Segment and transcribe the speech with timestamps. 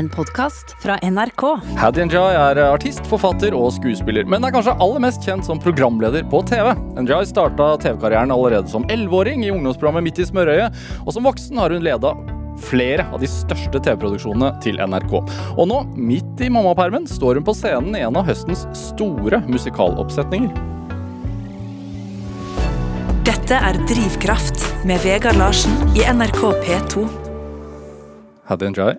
[0.00, 1.42] en podkast fra NRK.
[1.76, 6.24] Hadia Njay er artist, forfatter og skuespiller, men er kanskje aller mest kjent som programleder
[6.32, 6.70] på TV.
[6.96, 11.74] Njay starta TV-karrieren allerede som elleveåring i ungdomsprogrammet Midt i smørøyet, og som voksen har
[11.74, 12.14] hun leda
[12.64, 15.12] flere av de største TV-produksjonene til NRK.
[15.60, 20.56] Og nå, midt i mammapermen, står hun på scenen i en av høstens store musikaloppsetninger.
[23.28, 27.04] Dette er Drivkraft med Vegard Larsen i NRK P2.
[28.48, 28.96] Hadia Njay,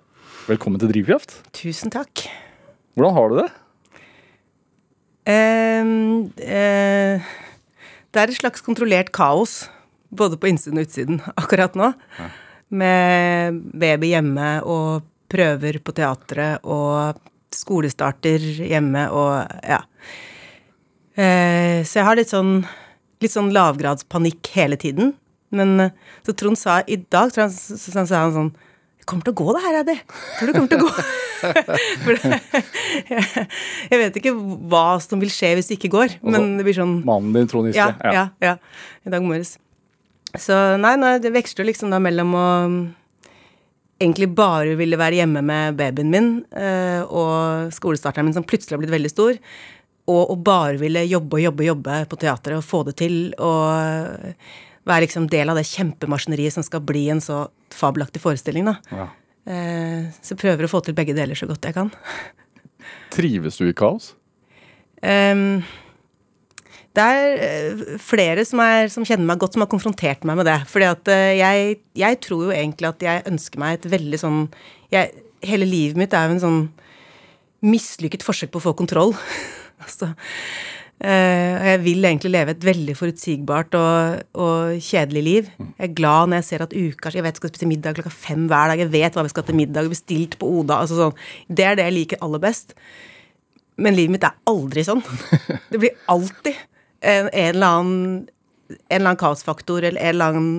[0.52, 1.38] velkommen til Drivkraft.
[1.55, 2.25] Tusen takk.
[2.97, 3.50] Hvordan har du det?
[5.32, 5.91] Um,
[6.41, 7.29] uh,
[8.11, 9.69] det er et slags kontrollert kaos,
[10.11, 11.93] både på innsiden og utsiden akkurat nå.
[12.71, 17.21] Med baby hjemme og prøver på teatret og
[17.55, 19.79] skolestarter hjemme og ja.
[21.15, 22.57] Uh, så jeg har litt sånn,
[23.24, 25.15] litt sånn lavgradspanikk hele tiden.
[25.52, 28.52] Men eh, så Trond sa i dag, så han, så han sa han sånn
[29.01, 30.01] Det kommer til å gå, det her, Eddie.
[30.37, 30.91] Tror det kommer til å gå.
[33.89, 34.33] Jeg, vet ikke
[34.69, 37.66] hva som vil skje hvis det ikke går, men det blir sånn Mannen din, Trond
[37.72, 37.81] Giske.
[37.81, 38.53] ja, ja, ja.
[39.02, 39.52] I dag morges.
[40.38, 42.45] Så nei, nei, det veksler liksom da mellom å
[44.02, 48.81] egentlig bare ville være hjemme med babyen min eh, og skolestarteren min som plutselig har
[48.83, 49.33] blitt veldig stor,
[50.11, 53.16] og å bare ville jobbe og jobbe og jobbe på teatret og få det til
[53.38, 53.66] og
[54.89, 57.38] være liksom del av det kjempemaskineriet som skal bli en så
[57.77, 58.77] fabelaktig forestilling, da.
[58.91, 59.09] Ja.
[59.52, 61.91] Eh, så prøver å få til begge deler så godt jeg kan.
[63.13, 64.13] Trives du i kaos?
[65.02, 65.63] Um,
[66.91, 70.50] det er eh, flere som, er, som kjenner meg godt, som har konfrontert meg med
[70.50, 70.58] det.
[70.69, 74.41] Fordi at eh, jeg, jeg tror jo egentlig at jeg ønsker meg et veldig sånn
[74.94, 76.59] jeg, Hele livet mitt er jo en sånn
[77.66, 79.16] mislykket forsøk på å få kontroll.
[79.83, 80.11] altså,
[81.02, 85.47] og jeg vil egentlig leve et veldig forutsigbart og, og kjedelig liv.
[85.57, 88.11] Jeg er glad når jeg ser at uka Jeg vet jeg skal spise middag klokka
[88.13, 88.83] fem hver dag.
[88.83, 89.89] Jeg vet hva vi skal til middag.
[89.89, 90.77] Bestilt på Oda.
[90.83, 91.16] Altså sånn.
[91.49, 92.75] Det er det jeg liker aller best.
[93.81, 95.02] Men livet mitt er aldri sånn.
[95.72, 98.03] Det blir alltid en, en, eller, annen,
[98.69, 100.51] en eller annen kaosfaktor eller en eller annen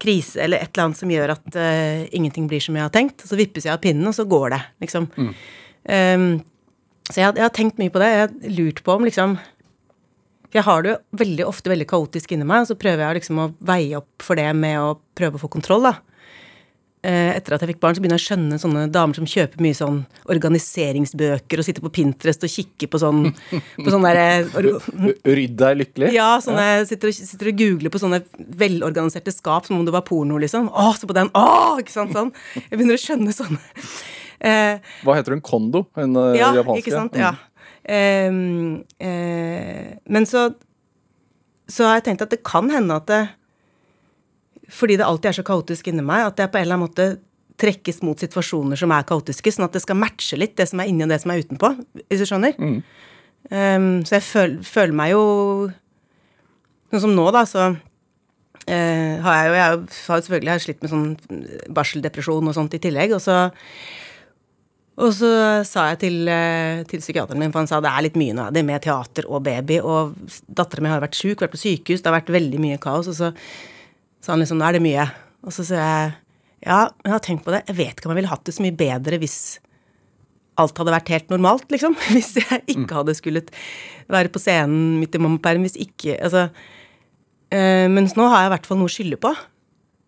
[0.00, 3.24] krise eller et eller annet som gjør at uh, ingenting blir som jeg har tenkt.
[3.24, 5.08] Så vippes jeg av pinnen, og så går det, liksom.
[5.88, 6.28] Um,
[7.10, 8.12] så jeg, jeg har tenkt mye på det.
[8.12, 9.38] Jeg har lurt på om liksom
[10.54, 13.38] Jeg har det jo veldig ofte veldig kaotisk inni meg, og så prøver jeg liksom
[13.42, 15.96] å veie opp for det med å prøve å få kontroll, da.
[17.00, 19.62] Eh, Etter at jeg fikk barn, så begynner jeg å skjønne sånne damer som kjøper
[19.64, 20.02] mye sånn
[20.34, 24.66] organiseringsbøker og sitter på Pinterest og kikker på sånn på sånne derre
[25.38, 26.10] Rydd deg lykkelig?
[26.12, 30.04] ja, sånne, sitter, og, sitter og googler på sånne velorganiserte skap som om det var
[30.04, 30.68] porno, liksom.
[30.68, 31.32] Å, se på den!
[31.32, 32.34] Å, ikke sant, sånn.
[32.66, 33.56] Jeg begynner å skjønne sånn.
[34.40, 35.42] Eh, Hva heter hun?
[35.44, 35.86] Kondo?
[35.96, 36.84] Hun eh, ja, japanske?
[36.84, 37.16] ikke sant?
[37.20, 37.32] Ja.
[37.88, 40.50] Ehm, eh, men så,
[41.70, 43.20] så har jeg tenkt at det kan hende at det
[44.70, 47.06] Fordi det alltid er så kaotisk inni meg, at jeg på en eller annen måte
[47.60, 50.88] trekkes mot situasjoner som er kaotiske, sånn at det skal matche litt det som er
[50.92, 51.72] inni og det som er utenpå,
[52.06, 52.54] hvis du skjønner.
[53.50, 55.24] Ehm, så jeg føl, føler meg jo
[56.90, 59.82] Sånn som nå, da, så uh, har jeg jo Jeg har jo
[60.26, 61.10] selvfølgelig har slitt med sånn
[61.76, 63.36] barseldepresjon og sånt i tillegg, og så
[65.00, 65.30] og så
[65.66, 68.48] sa jeg til, eh, til psykiateren min, for han sa det er litt mye nå,
[68.54, 70.16] det med teater og baby, og
[70.46, 73.16] dattera mi har vært sjuk, vært på sykehus, det har vært veldig mye kaos, og
[73.16, 73.32] så
[74.20, 75.06] sa han liksom nå er det mye.
[75.46, 76.12] Og så sa jeg
[76.60, 78.52] ja, men jeg har tenkt på det, jeg vet ikke om jeg ville hatt det
[78.52, 79.38] så mye bedre hvis
[80.60, 81.94] alt hadde vært helt normalt, liksom.
[82.14, 83.48] Hvis jeg ikke hadde skullet
[84.12, 86.48] være på scenen midt i mammaperm, hvis ikke Altså
[87.54, 89.32] eh, Mens nå har jeg i hvert fall noe å skylde på.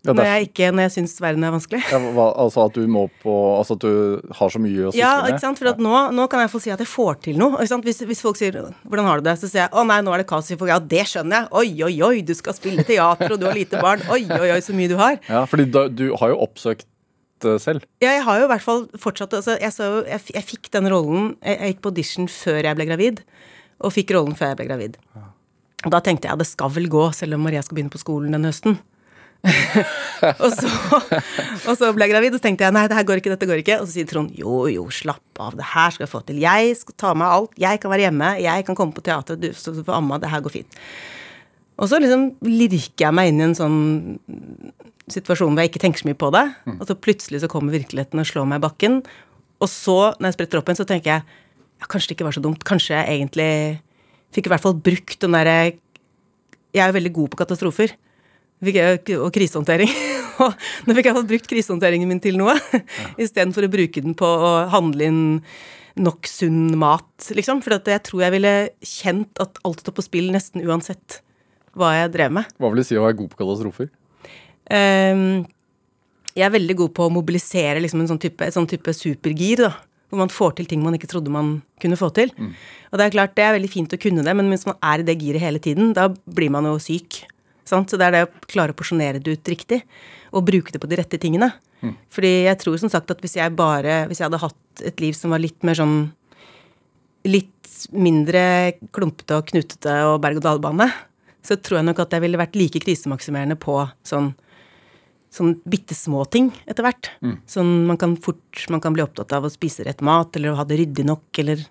[0.02, 1.78] Ja, når jeg ikke, når jeg syns verden er vanskelig.
[1.92, 4.98] Ja, hva, altså at du må på Altså at du har så mye å sysle
[4.98, 5.30] Ja, med?
[5.30, 5.60] ikke sant?
[5.60, 7.60] For at nå, nå kan jeg få si at jeg får til noe.
[7.60, 7.86] Ikke sant?
[7.86, 10.24] Hvis, hvis folk sier 'hvordan har du det', så sier jeg 'å nei, nå er
[10.24, 10.50] det kaos'.
[10.50, 11.48] i folk 'ja, det skjønner jeg'.
[11.52, 14.02] Oi, oi, oi, du skal spille teater, og du har lite barn.
[14.10, 15.20] Oi, oi, oi, så mye du har.
[15.28, 16.86] Ja, fordi da, du har jo oppsøkt
[17.62, 17.82] selv.
[18.02, 20.86] Ja, jeg har jo i hvert fall fortsatt altså, jeg, så, jeg, jeg fikk den
[20.90, 23.22] rollen jeg, jeg gikk på audition før jeg ble gravid,
[23.82, 24.96] og fikk rollen før jeg ble gravid.
[25.82, 28.34] Og da tenkte jeg det skal vel gå, selv om Maria skal begynne på skolen
[28.36, 28.78] den høsten.
[29.42, 30.68] Og, så,
[31.66, 33.48] og så ble jeg gravid, og så tenkte jeg nei, det her går ikke, dette
[33.50, 33.80] går ikke.
[33.82, 36.38] Og så sier Trond jo, jo, slapp av, det her skal jeg få til.
[36.44, 37.56] Jeg skal ta med alt.
[37.60, 40.44] Jeg kan være hjemme, jeg kan komme på teater, du skal få amma, det her
[40.44, 40.78] går fint.
[41.82, 43.78] Og så liksom lirker jeg meg inn i en sånn
[45.10, 46.44] situasjon hvor jeg ikke tenker så mye på det.
[46.78, 49.00] Og så plutselig så kommer virkeligheten og slår meg i bakken.
[49.62, 51.24] Og så, når jeg spretter opp igjen, så tenker jeg
[51.82, 52.62] ja, kanskje det ikke var så dumt.
[52.66, 53.50] Kanskje jeg egentlig
[54.34, 55.56] fikk i hvert fall brukt den derre
[56.72, 57.96] Jeg er jo veldig god på katastrofer.
[58.62, 59.90] Og krisehåndtering.
[60.42, 60.54] Og
[60.86, 62.54] nå fikk jeg i brukt krisehåndteringen min til noe,
[63.22, 65.22] istedenfor å bruke den på å handle inn
[66.00, 67.60] nok sunn mat, liksom.
[67.64, 68.54] For jeg tror jeg ville
[68.86, 71.20] kjent at alt står på spill nesten uansett
[71.76, 72.48] hva jeg drev med.
[72.60, 73.90] Hva vil det si å være god på katastrofer?
[74.72, 75.42] Um,
[76.32, 79.66] jeg er veldig god på å mobilisere liksom en sånn type, et sånn type supergir,
[79.66, 79.74] da.
[80.12, 82.28] Hvor man får til ting man ikke trodde man kunne få til.
[82.92, 85.00] Og det er klart, det er veldig fint å kunne det, men hvis man er
[85.00, 87.22] i det giret hele tiden, da blir man jo syk.
[87.68, 87.90] Sant?
[87.90, 89.82] Så det er det å klare å porsjonere det ut riktig,
[90.32, 91.52] og bruke det på de rette tingene.
[92.14, 95.16] Fordi jeg tror som sagt at hvis jeg bare Hvis jeg hadde hatt et liv
[95.18, 95.96] som var litt mer sånn
[97.26, 98.42] Litt mindre
[98.94, 100.86] klumpete og knutete og berg-og-dal-bane,
[101.42, 104.28] så tror jeg nok at jeg ville vært like krisemaksimerende på sånn
[105.32, 107.08] sånn bitte små ting etter hvert.
[107.48, 110.58] Sånn man kan fort man kan bli opptatt av å spise rett mat, eller å
[110.60, 111.62] ha det ryddig nok, eller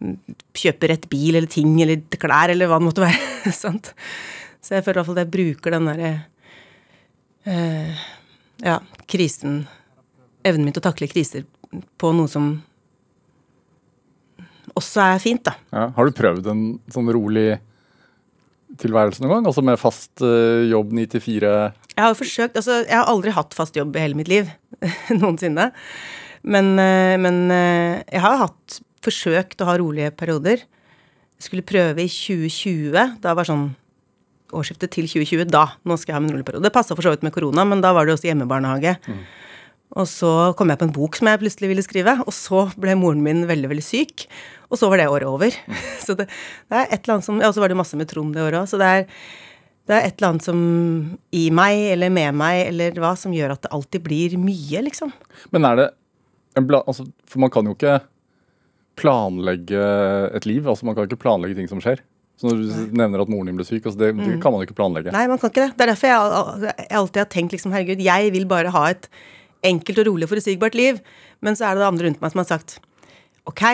[0.00, 0.16] mm,
[0.56, 3.52] kjøpe rett bil eller ting eller klær, eller hva det måtte være.
[3.64, 3.92] sant?
[4.66, 6.12] Så jeg føler i hvert fall at jeg bruker den derre
[7.46, 8.06] eh,
[8.66, 9.60] ja, krisen
[10.46, 11.46] Evnen min til å takle kriser
[11.98, 12.50] på noe som
[14.76, 15.56] også er fint, da.
[15.72, 15.86] Ja.
[15.96, 16.60] Har du prøvd en
[16.92, 17.56] sånn rolig
[18.78, 19.48] tilværelse noen gang?
[19.48, 21.52] Altså med fast uh, jobb 9 til 4?
[21.94, 24.50] Jeg har jo forsøkt Altså, jeg har aldri hatt fast jobb i hele mitt liv.
[25.18, 25.70] Noensinne.
[26.46, 30.62] Men, uh, men uh, jeg har hatt forsøkt å ha rolige perioder.
[31.40, 33.18] Jeg skulle prøve i 2020.
[33.24, 33.70] Da var sånn
[34.54, 35.48] årsskiftet til 2020.
[35.54, 35.64] Da!
[35.86, 36.64] Nå skal jeg ha min rulleperiode.
[36.66, 38.96] Det passa for så vidt med korona, men da var det også hjemmebarnehage.
[39.96, 42.96] Og så kom jeg på en bok som jeg plutselig ville skrive, og så ble
[42.98, 44.26] moren min veldig, veldig syk.
[44.66, 45.54] Og så var det året over.
[46.06, 46.26] Så det,
[46.70, 48.42] det er et eller annet som Ja, og så var det masse med Trond det
[48.42, 49.04] året òg, så det er,
[49.86, 50.58] det er et eller annet som
[51.34, 55.14] i meg, eller med meg, eller hva, som gjør at det alltid blir mye, liksom.
[55.54, 55.88] Men er det
[56.82, 58.00] altså, For man kan jo ikke
[58.98, 59.86] planlegge
[60.34, 60.66] et liv.
[60.66, 62.02] altså Man kan ikke planlegge ting som skjer.
[62.36, 64.68] Så når du nevner at moren din ble syk, altså det, det kan man jo
[64.68, 65.12] ikke planlegge.
[65.14, 65.76] Nei, man kan ikke det.
[65.76, 69.08] Det er derfor jeg, jeg alltid har tenkt liksom, herregud, jeg vil bare ha et
[69.66, 70.98] enkelt og rolig forutsigbart liv.
[71.44, 72.76] Men så er det det andre rundt meg som har sagt
[73.48, 73.64] ok,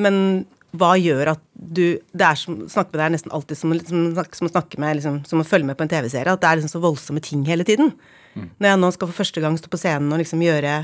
[0.00, 0.46] men
[0.78, 4.02] hva gjør at du Det er som å snakke med deg nesten alltid som, som,
[4.36, 6.32] som snakke med liksom, Som å følge med på en TV-serie.
[6.32, 7.94] At det er liksom så voldsomme ting hele tiden.
[8.36, 10.76] Når jeg nå skal for første gang stå på scenen og liksom gjøre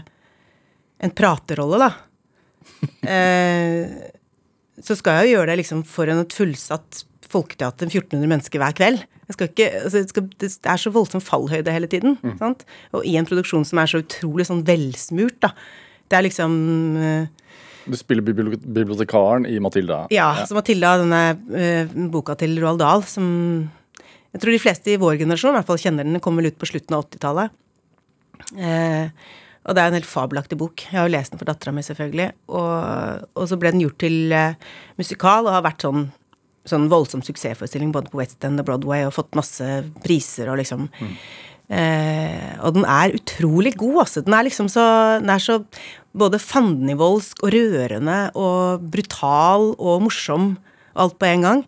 [1.04, 1.92] en praterolle, da.
[3.04, 3.90] Eh,
[4.82, 7.04] så skal jeg jo gjøre det liksom foran et fullsatt
[7.34, 9.04] folketeater, 1400 mennesker hver kveld.
[9.30, 12.18] Ikke, altså, det, skal, det er så voldsom fallhøyde hele tiden.
[12.40, 12.66] Sant?
[12.94, 15.54] Og i en produksjon som er så utrolig sånn velsmurt, da.
[16.10, 16.52] Det er liksom
[17.00, 17.48] eh,
[17.88, 20.04] Du spiller bibliotekaren i Matilda.
[20.14, 23.26] Ja, så Matilda, denne uh, boka til Roald Dahl, som
[24.34, 26.16] jeg tror de fleste i vår generasjon i hvert fall kjenner den.
[26.16, 27.54] Den kom vel ut på slutten av 80-tallet.
[28.58, 29.06] Eh,
[29.64, 30.82] og det er en helt fabelaktig bok.
[30.84, 32.28] Jeg har jo lest den for dattera mi, selvfølgelig.
[32.52, 34.58] Og, og så ble den gjort til uh,
[35.00, 36.04] musikal og har vært sånn,
[36.68, 39.68] sånn voldsom suksessforestilling både på West End og Broadway og fått masse
[40.04, 40.86] priser og liksom
[41.72, 44.24] eh, Og den er utrolig god, altså.
[44.24, 44.84] Den er liksom så
[45.20, 45.58] Den er så
[46.14, 50.54] både fandenivoldsk og rørende og brutal og morsom
[50.94, 51.64] alt på en gang.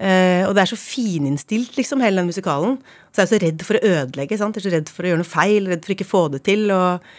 [0.00, 2.78] Eh, og det er så fininnstilt, liksom, hele den musikalen.
[3.12, 4.38] Så er jeg så redd for å ødelegge.
[4.40, 4.56] sant?
[4.56, 6.42] Jeg er så redd for å gjøre noe feil, redd for ikke å få det
[6.48, 6.70] til.
[6.72, 7.10] Og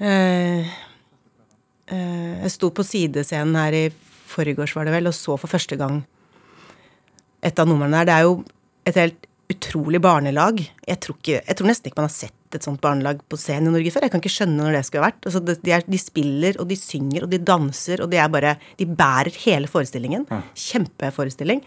[0.00, 0.70] eh,
[1.92, 3.84] eh, Jeg sto på sidescenen her i
[4.28, 6.02] forgårs, var det vel, og så for første gang
[7.44, 8.08] et av numrene der.
[8.08, 8.34] Det er jo
[8.88, 10.64] et helt utrolig barnelag.
[10.88, 13.70] Jeg tror, ikke, jeg tror nesten ikke man har sett et sånt barnelag på scenen
[13.70, 14.06] i Norge før.
[14.06, 15.28] Jeg kan ikke skjønne når det skulle ha vært.
[15.28, 18.56] Altså, de, er, de spiller, og de synger, og de danser, og de er bare
[18.78, 20.24] De bærer hele forestillingen.
[20.56, 21.62] Kjempeforestilling.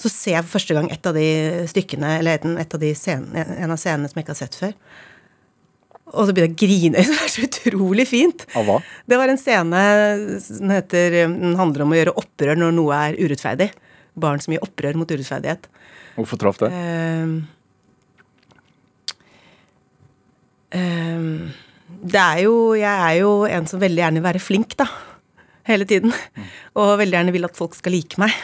[0.00, 1.28] Så ser jeg for første gang et av de
[1.68, 4.76] stykkene, eller et av de scenene, en av scenene som jeg ikke har sett før.
[6.10, 7.04] Og så begynner jeg å grine.
[7.10, 8.46] Det er så utrolig fint.
[8.58, 8.80] Av hva?
[9.06, 9.84] Det var en scene
[10.48, 13.70] den heter Den handler om å gjøre opprør når noe er urettferdig.
[14.20, 15.68] Barn som gjør opprør mot urettferdighet.
[16.16, 16.72] Hvorfor traff det?
[16.74, 17.34] Ehm,
[20.70, 24.86] det er jo Jeg er jo en som veldig gjerne vil være flink, da.
[25.66, 26.14] Hele tiden.
[26.78, 28.34] Og veldig gjerne vil at folk skal like meg.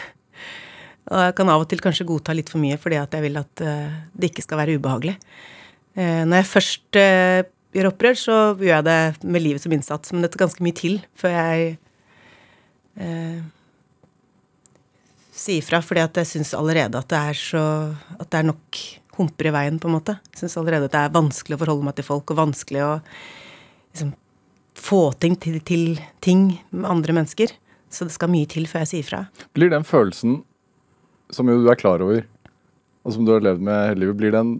[1.06, 3.38] Og jeg kan av og til kanskje godta litt for mye fordi at jeg vil
[3.38, 5.14] at eh, det ikke skal være ubehagelig.
[5.94, 7.42] Eh, når jeg først eh,
[7.76, 10.76] gjør opprør, så gjør jeg det med livet som innsats, men det tar ganske mye
[10.76, 11.76] til før jeg
[13.00, 13.38] eh,
[15.36, 17.64] sier fra, fordi at jeg syns allerede at det er så
[18.18, 18.82] At det er nok
[19.16, 20.18] humper i veien, på en måte.
[20.32, 22.92] Jeg syns allerede det er vanskelig å forholde meg til folk, og vanskelig å
[23.92, 24.14] liksom,
[24.76, 27.54] få ting til, til ting med andre mennesker.
[27.92, 29.20] Så det skal mye til før jeg sier fra.
[29.56, 30.40] Blir den følelsen,
[31.34, 32.26] som jo du er klar over,
[33.06, 34.58] og som du har levd med hele livet, blir den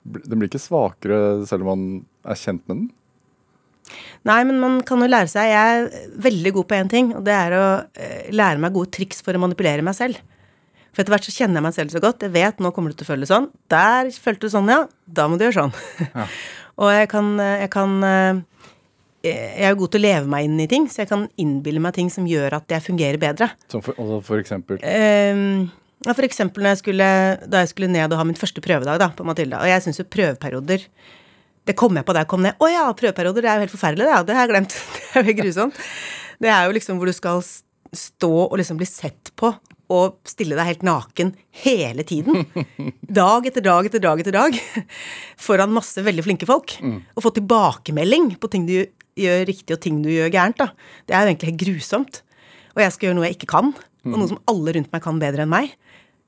[0.00, 1.84] Den blir ikke svakere selv om man
[2.24, 2.88] er kjent med den?
[4.28, 7.24] Nei, men man kan jo lære seg Jeg er veldig god på én ting, og
[7.26, 7.64] det er å
[7.96, 10.20] eh, lære meg gode triks for å manipulere meg selv.
[10.90, 12.24] For etter hvert så kjenner jeg meg selv så godt.
[12.26, 13.50] Jeg vet nå kommer du til å føle sånn.
[13.70, 14.84] Der følte du sånn, ja.
[15.06, 15.74] Da må du gjøre sånn.
[16.82, 18.40] og jeg kan, eh, jeg kan eh,
[19.26, 21.82] Jeg er jo god til å leve meg inn i ting, så jeg kan innbille
[21.84, 23.50] meg ting som gjør at jeg fungerer bedre.
[23.70, 25.68] Som for, altså for eksempel Um,
[26.06, 27.06] ja, for eksempel når jeg skulle,
[27.52, 29.60] da jeg skulle ned og ha min første prøvedag da, på Matilda.
[29.60, 30.86] Og jeg syns jo prøveperioder
[31.68, 32.56] Det kom jeg på da jeg kom ned.
[32.56, 34.14] Å ja, prøveperioder, det er jo helt forferdelig, det.
[34.16, 34.22] Ja.
[34.24, 34.78] Det har jeg glemt.
[35.10, 35.82] Det er jo helt grusomt.
[36.40, 37.44] Det er jo liksom hvor du skal
[37.92, 39.50] stå og liksom bli sett på
[39.90, 41.32] og stille deg helt naken
[41.64, 42.44] hele tiden.
[43.20, 44.56] Dag etter dag etter dag etter dag.
[45.40, 46.76] Foran masse veldig flinke folk.
[47.16, 48.76] Og få tilbakemelding på ting du
[49.20, 50.60] gjør riktig og ting du gjør gærent.
[50.62, 50.70] da.
[51.06, 52.20] Det er jo egentlig helt grusomt.
[52.76, 53.72] Og jeg skal gjøre noe jeg ikke kan,
[54.06, 55.72] og noe som alle rundt meg kan bedre enn meg.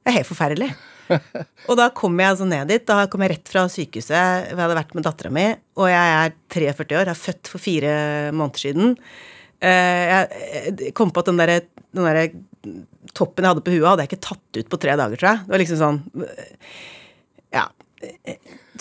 [0.02, 0.72] Det er helt forferdelig.
[1.70, 2.82] Og da kom jeg altså ned dit.
[2.88, 4.10] Da kom jeg rett fra sykehuset.
[4.50, 5.44] hvor Jeg hadde vært med dattera mi,
[5.78, 7.10] og jeg er 43 år.
[7.10, 7.92] Jeg er født for fire
[8.34, 8.96] måneder siden.
[9.62, 11.60] Eh, jeg kom på at den derre
[11.92, 12.32] der
[13.16, 15.42] toppen jeg hadde på huet, hadde jeg ikke tatt ut på tre dager, tror jeg.
[15.46, 16.02] Det var liksom sånn
[17.52, 17.66] Ja.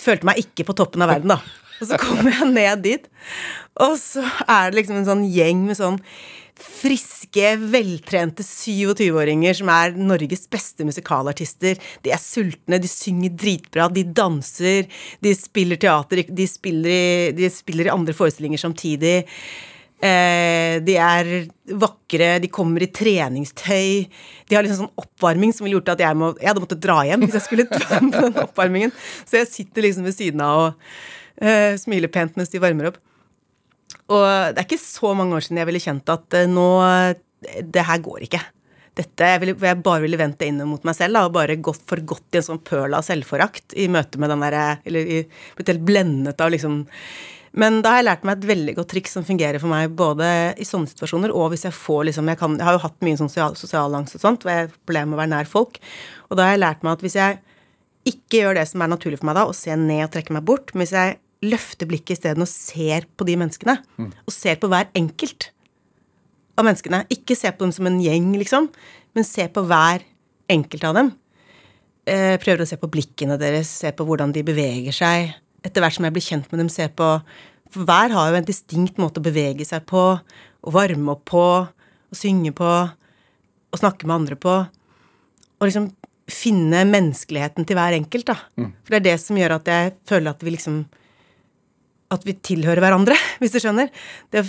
[0.02, 1.42] Følte meg ikke på toppen av verden, da.
[1.82, 3.08] Og så kommer jeg ned dit,
[3.82, 5.98] og så er det liksom en sånn gjeng med sånn
[6.62, 11.80] friske, veltrente 27-åringer som er Norges beste musikalartister.
[12.06, 14.90] De er sultne, de synger dritbra, de danser,
[15.26, 19.16] de spiller teater, de spiller i, de spiller i andre forestillinger samtidig.
[20.02, 21.28] Eh, de er
[21.78, 24.08] vakre, de kommer i treningstøy.
[24.50, 27.02] De har liksom sånn oppvarming som ville gjort at jeg, må, jeg hadde måttet dra
[27.06, 28.94] hjem hvis jeg skulle være på den oppvarmingen.
[29.30, 30.88] Så jeg sitter liksom ved siden av og
[31.38, 32.98] eh, smiler pent mens de varmer opp.
[34.12, 36.66] Og det er ikke så mange år siden jeg ville kjent at eh, nå
[37.74, 38.42] Det her går ikke.
[38.98, 41.56] Dette, jeg, ville, jeg bare ville vendt det inn mot meg selv da, og bare
[41.64, 45.30] gått for godt i en sånn pøl av selvforakt i møte med den derre Eller
[45.56, 46.82] blitt helt blendet av liksom
[47.52, 50.28] men da har jeg lært meg et veldig godt triks som fungerer for meg både
[50.62, 53.20] i sånne situasjoner og hvis jeg får liksom Jeg, kan, jeg har jo hatt mye
[53.20, 55.82] sånn sosial, sosial angst og sånt, hvor jeg har problemer med å være nær folk.
[56.30, 57.42] Og da har jeg lært meg at hvis jeg
[58.12, 60.48] ikke gjør det som er naturlig for meg da, å se ned og trekke meg
[60.48, 61.20] bort, men hvis jeg
[61.52, 64.10] løfter blikket isteden og ser på de menneskene, mm.
[64.24, 65.52] og ser på hver enkelt
[66.60, 68.72] av menneskene Ikke se på dem som en gjeng, liksom,
[69.18, 70.04] men se på hver
[70.52, 71.14] enkelt av dem.
[72.08, 75.98] Eh, prøver å se på blikkene deres, se på hvordan de beveger seg etter hvert
[75.98, 77.08] som jeg blir kjent med dem, se på
[77.72, 81.46] For hver har jo en distinkt måte å bevege seg på, å varme opp på,
[81.64, 82.72] å synge på,
[83.72, 84.56] å snakke med andre på.
[85.62, 85.88] Og liksom
[86.32, 88.36] finne menneskeligheten til hver enkelt, da.
[88.60, 88.74] Mm.
[88.84, 90.82] For det er det som gjør at jeg føler at vi liksom
[92.12, 93.88] At vi tilhører hverandre, hvis du skjønner.
[94.36, 94.44] Det,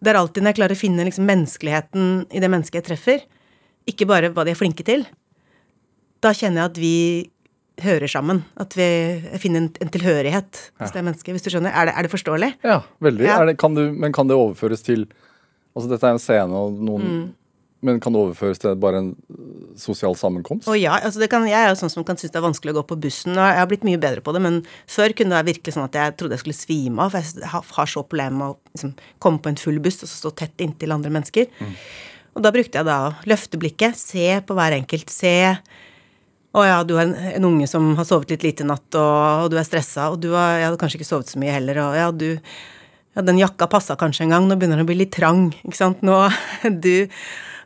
[0.00, 3.26] det er alltid når jeg klarer å finne liksom menneskeligheten i det mennesket jeg treffer,
[3.84, 5.04] ikke bare hva de er flinke til,
[6.22, 6.96] da kjenner jeg at vi
[7.80, 8.42] hører sammen.
[8.60, 8.86] At vi
[9.40, 10.94] finner en, en tilhørighet hos ja.
[10.96, 11.36] det mennesket.
[11.36, 11.72] Hvis du skjønner.
[11.72, 12.50] Er det, er det forståelig?
[12.66, 13.28] Ja, veldig.
[13.28, 13.38] Ja.
[13.48, 15.08] Det, kan du, men kan det overføres til
[15.72, 17.28] Altså dette er en scene og noen mm.
[17.82, 19.08] Men kan det overføres til bare en
[19.80, 20.68] sosial sammenkomst?
[20.70, 22.76] Å ja, altså kan, Jeg er jo sånn som kan synes det er vanskelig å
[22.76, 23.34] gå på bussen.
[23.34, 25.88] og Jeg har blitt mye bedre på det, men før kunne det være virkelig sånn
[25.88, 27.10] at jeg trodde jeg skulle svime av.
[27.10, 30.20] For jeg har så problemer med å liksom, komme på en full buss og så
[30.20, 31.50] stå tett inntil andre mennesker.
[31.58, 31.74] Mm.
[32.38, 35.34] Og da brukte jeg da å løfte blikket, se på hver enkelt, se
[36.52, 39.46] å ja, du er en, en, unge som har sovet litt lite i natt, og,
[39.46, 41.98] og, du er stressa, og du har ja, kanskje ikke sovet så mye heller, og
[41.98, 42.30] ja, du
[43.12, 45.76] Ja, den jakka passa kanskje en gang, nå begynner den å bli litt trang, ikke
[45.76, 46.00] sant.
[46.00, 46.16] Nå
[46.84, 46.94] Du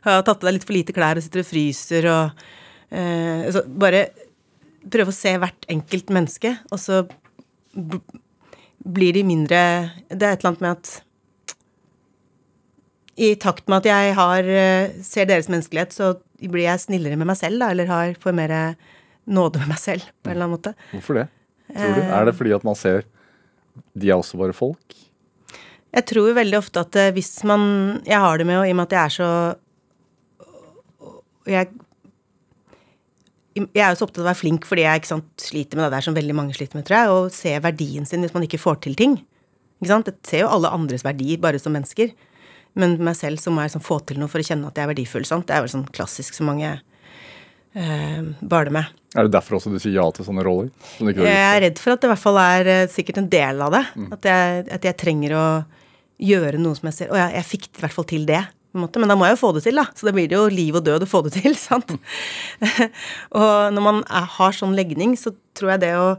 [0.03, 2.41] har tatt på deg litt for lite klær og sitter og fryser og
[2.91, 4.09] eh, Så bare
[4.91, 6.99] prøve å se hvert enkelt menneske, og så
[8.87, 9.61] blir de mindre
[10.09, 10.91] Det er et eller annet med at
[13.17, 17.29] i takt med at jeg har, eh, ser deres menneskelighet, så blir jeg snillere med
[17.29, 18.53] meg selv, da, eller har, får mer
[19.27, 20.73] nåde med meg selv, på en eller annen måte.
[20.93, 21.27] Hvorfor det,
[21.73, 22.01] tror du?
[22.05, 23.07] Er det fordi at man ser
[23.97, 24.95] de er også bare folk?
[25.95, 28.79] Jeg tror veldig ofte at eh, hvis man Jeg har det med, og i og
[28.79, 29.29] med at jeg er så
[31.47, 31.69] jeg,
[33.55, 35.95] jeg er jo så opptatt av å være flink fordi jeg sant, sliter med det
[35.95, 38.59] der som veldig mange sliter med, tror jeg, og se verdien sin hvis man ikke
[38.61, 39.15] får til ting.
[39.79, 40.09] Ikke sant?
[40.11, 42.11] Jeg ser jo alle andres verdi bare som mennesker.
[42.77, 44.85] Men meg selv så må jeg sånn få til noe for å kjenne at jeg
[44.85, 45.25] er verdifull.
[45.27, 45.47] Sant?
[45.49, 46.75] Det er vel sånn klassisk som mange
[47.73, 48.91] eh, baler med.
[49.17, 50.69] Er det derfor også du sier ja til sånne roller?
[51.01, 53.73] jeg er redd for at det i hvert fall er eh, sikkert en del av
[53.73, 53.83] det.
[53.95, 54.11] Mm.
[54.13, 55.47] At, jeg, at, jeg, trenger å
[56.21, 58.43] gjøre noe som jeg ser Å ja, jeg fikk i hvert fall til det.
[58.77, 59.87] Måte, Men da må jeg jo få det til, da.
[59.97, 61.95] Så da blir det jo liv og død å få det til, sant.
[61.95, 62.83] Mm.
[63.41, 66.11] og når man er, har sånn legning, så tror jeg det å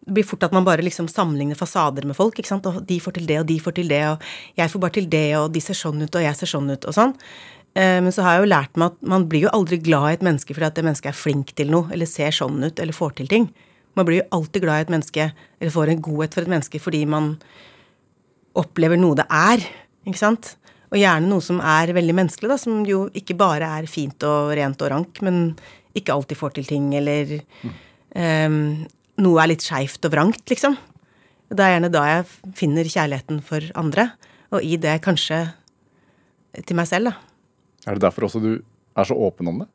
[0.00, 2.38] det blir fort at man bare liksom sammenligner fasader med folk.
[2.38, 2.66] ikke sant?
[2.66, 5.08] Og de får til det, og de får til det, og jeg får bare til
[5.12, 7.16] det, og de ser sånn ut, og jeg ser sånn ut, og sånn.
[7.78, 10.14] Eh, men så har jeg jo lært meg at man blir jo aldri glad i
[10.16, 12.96] et menneske fordi at det mennesket er flink til noe, eller ser sånn ut, eller
[12.96, 13.50] får til ting.
[13.98, 15.26] Man blir jo alltid glad i et menneske,
[15.60, 17.34] eller får en godhet for et menneske fordi man
[18.58, 19.62] opplever noe det er,
[20.08, 20.54] ikke sant?
[20.90, 24.50] Og gjerne noe som er veldig menneskelig, da, som jo ikke bare er fint og
[24.58, 25.52] rent og rank, men
[25.94, 27.76] ikke alltid får til ting, eller mm.
[28.50, 28.58] um,
[29.22, 30.76] noe er litt skeivt og vrangt, liksom.
[31.50, 34.10] Det er gjerne da jeg finner kjærligheten for andre,
[34.54, 35.42] og i det kanskje
[36.66, 37.16] til meg selv, da.
[37.88, 39.68] Er det derfor også du er så åpen om det?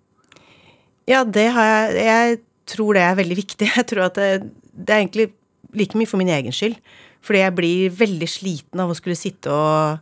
[1.09, 3.67] Ja, det har jeg Jeg tror det er veldig viktig.
[3.77, 5.27] Jeg tror at det, det er egentlig
[5.77, 6.79] like mye for min egen skyld.
[7.25, 9.97] Fordi jeg blir veldig sliten av å skulle sitte og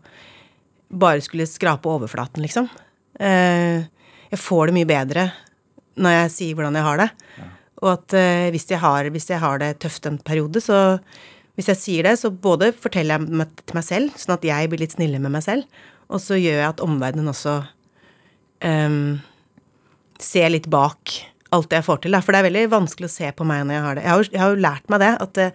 [0.94, 2.68] bare skulle skrape overflaten, liksom.
[3.20, 3.84] Eh,
[4.32, 5.26] jeg får det mye bedre
[6.04, 7.10] når jeg sier hvordan jeg har det.
[7.84, 11.00] Og at eh, hvis, jeg har, hvis jeg har det tøft en periode, så
[11.58, 14.72] hvis jeg sier det, så både forteller jeg meg til meg selv, sånn at jeg
[14.72, 17.60] blir litt snillere med meg selv, og så gjør jeg at omverdenen også
[18.66, 19.22] um,
[20.22, 21.14] ser litt bak
[21.54, 22.18] alt det jeg får til.
[22.26, 24.04] For det er veldig vanskelig å se på meg når jeg har det.
[24.04, 25.48] Jeg har jeg har jo lært meg det, at det,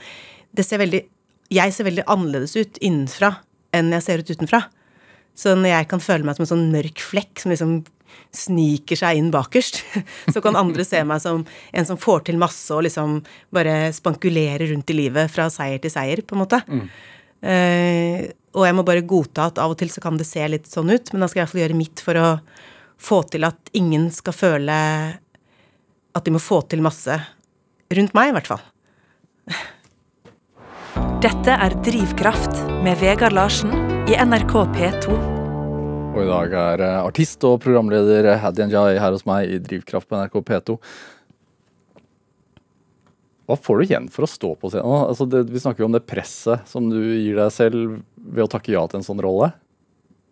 [0.54, 1.02] det, ser veldig
[1.54, 3.32] Jeg ser veldig annerledes ut innenfra
[3.75, 4.62] enn jeg ser ut utenfra.
[5.38, 7.75] Så når jeg kan føle meg som en sånn mørk flekk som liksom
[8.34, 9.82] sniker seg inn bakerst,
[10.34, 13.20] så kan andre se meg som en som får til masse og liksom
[13.54, 16.62] bare spankulerer rundt i livet fra seier til seier, på en måte.
[16.68, 16.88] Mm.
[17.38, 18.26] Uh,
[18.58, 20.90] og jeg må bare godta at av og til så kan det se litt sånn
[20.90, 22.28] ut, men da skal jeg i hvert fall gjøre mitt for å
[22.98, 24.78] få til at ingen skal føle
[26.18, 27.14] at de må få til masse
[27.94, 28.64] rundt meg, i hvert fall.
[31.22, 33.75] Dette er Drivkraft med Vegard Larsen
[34.10, 35.38] i NRK P2.
[36.18, 40.08] Og i dag er eh, artist og programleder Haddy Njay her hos meg i Drivkraft
[40.10, 40.75] på NRK P2.
[43.48, 45.06] Hva får du igjen for å stå på scenen?
[45.06, 48.50] Altså det, vi snakker jo om det presset som du gir deg selv ved å
[48.50, 49.52] takke ja til en sånn rolle.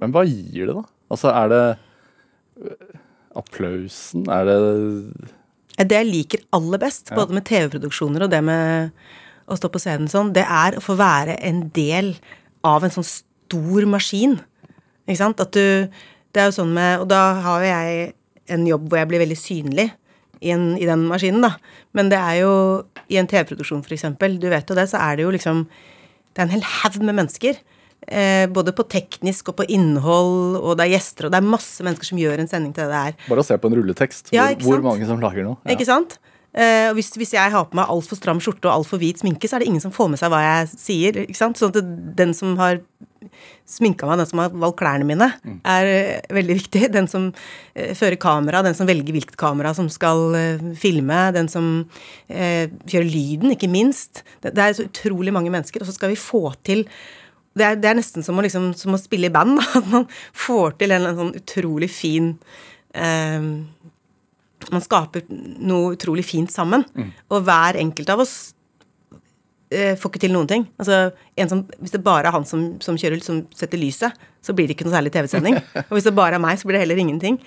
[0.02, 0.82] Men hva gir det, da?
[1.14, 1.62] Altså, er det
[2.66, 2.98] eh,
[3.38, 4.26] applausen?
[4.26, 4.58] Er det
[5.86, 7.20] Det jeg liker aller best, ja.
[7.20, 8.90] både med TV-produksjoner og det med
[9.46, 12.16] å stå på scenen sånn, det er å få være en del
[12.66, 14.40] av en sånn stor maskin.
[15.06, 15.40] Ikke sant?
[15.42, 15.88] At du
[16.34, 18.12] Det er jo sånn med Og da har jo jeg
[18.52, 19.88] en jobb hvor jeg blir veldig synlig
[20.38, 21.56] i, en, i den maskinen, da.
[21.96, 22.52] Men det er jo
[23.10, 24.04] i en TV-produksjon, f.eks.,
[24.38, 27.16] du vet jo det, så er det jo liksom Det er en hel haug med
[27.16, 27.56] mennesker.
[28.06, 31.82] Eh, både på teknisk og på innhold, og det er gjester, og det er masse
[31.82, 33.16] mennesker som gjør en sending til det der.
[33.26, 35.58] Bare å se på en rulletekst ja, hvor, hvor, mange som lager noe.
[35.64, 35.74] Ja.
[35.74, 36.18] Ikke sant?
[36.56, 39.56] Og hvis, hvis, jeg har på meg altfor stram skjorte og altfor hvit sminke, så
[39.56, 41.18] er det ingen som får med seg hva jeg sier.
[41.26, 41.58] ikke sant?
[41.60, 42.78] Sånn at den som har
[43.66, 45.58] sminka meg, den som har valgt klærne mine, mm.
[45.66, 46.82] er uh, veldig viktig.
[46.96, 50.36] Den som uh, fører kamera, den som velger hvilket kamera som skal
[50.78, 51.66] filme, den som
[52.28, 54.22] kjører lyden, ikke minst.
[54.42, 56.86] Det, er så utrolig mange mennesker, og så skal vi få til
[57.56, 59.60] det er, det er nesten som å, liksom, som å, spille i band.
[59.78, 62.34] At man får til en, en sånn utrolig fin
[64.72, 66.84] man skaper noe utrolig fint sammen.
[66.96, 67.10] Mm.
[67.32, 68.55] Og hver enkelt av oss eh,
[69.70, 70.64] får ikke til noen ting.
[70.78, 71.10] Altså,
[71.50, 74.76] som, hvis det bare er han som, som, kjører, som setter lyset, så blir det
[74.76, 75.58] ikke noe særlig TV-sending.
[75.88, 77.40] og hvis det bare er meg, så blir det heller ingenting.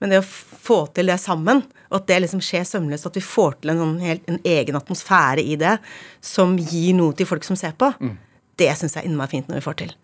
[0.00, 3.24] Men det å få til det sammen, og at det liksom skjer sømløst, at vi
[3.24, 5.76] får til en, sånn helt, en egen atmosfære i det
[6.24, 8.16] som gir noe til folk som ser på, mm.
[8.60, 9.94] det syns jeg er innmari fint når vi får til.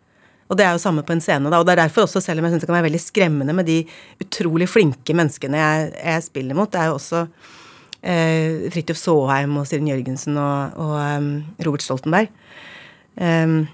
[0.52, 1.62] Og det er jo samme på en scene, da.
[1.62, 3.68] Og det er derfor også, selv om jeg syns det kan være veldig skremmende med
[3.68, 3.78] de
[4.20, 7.24] utrolig flinke menneskene jeg, jeg spiller mot, det er jo også
[8.02, 11.30] eh, Fridtjof Saaheim og Siren Jørgensen og, og um,
[11.62, 12.32] Robert Stoltenberg.
[13.16, 13.64] Um,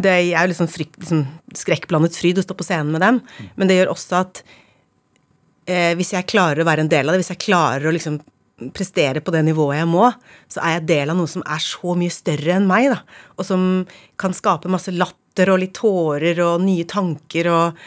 [0.00, 3.20] det er jo liksom, frykt, liksom skrekkblandet fryd å stå på scenen med dem,
[3.54, 4.40] men det gjør også at
[5.70, 8.18] eh, hvis jeg klarer å være en del av det, hvis jeg klarer å liksom
[8.74, 10.08] prestere på det nivået jeg må,
[10.50, 13.00] så er jeg del av noe som er så mye større enn meg, da.
[13.38, 13.62] Og som
[14.20, 17.80] kan skape masse latter og litt tårer og nye tanker og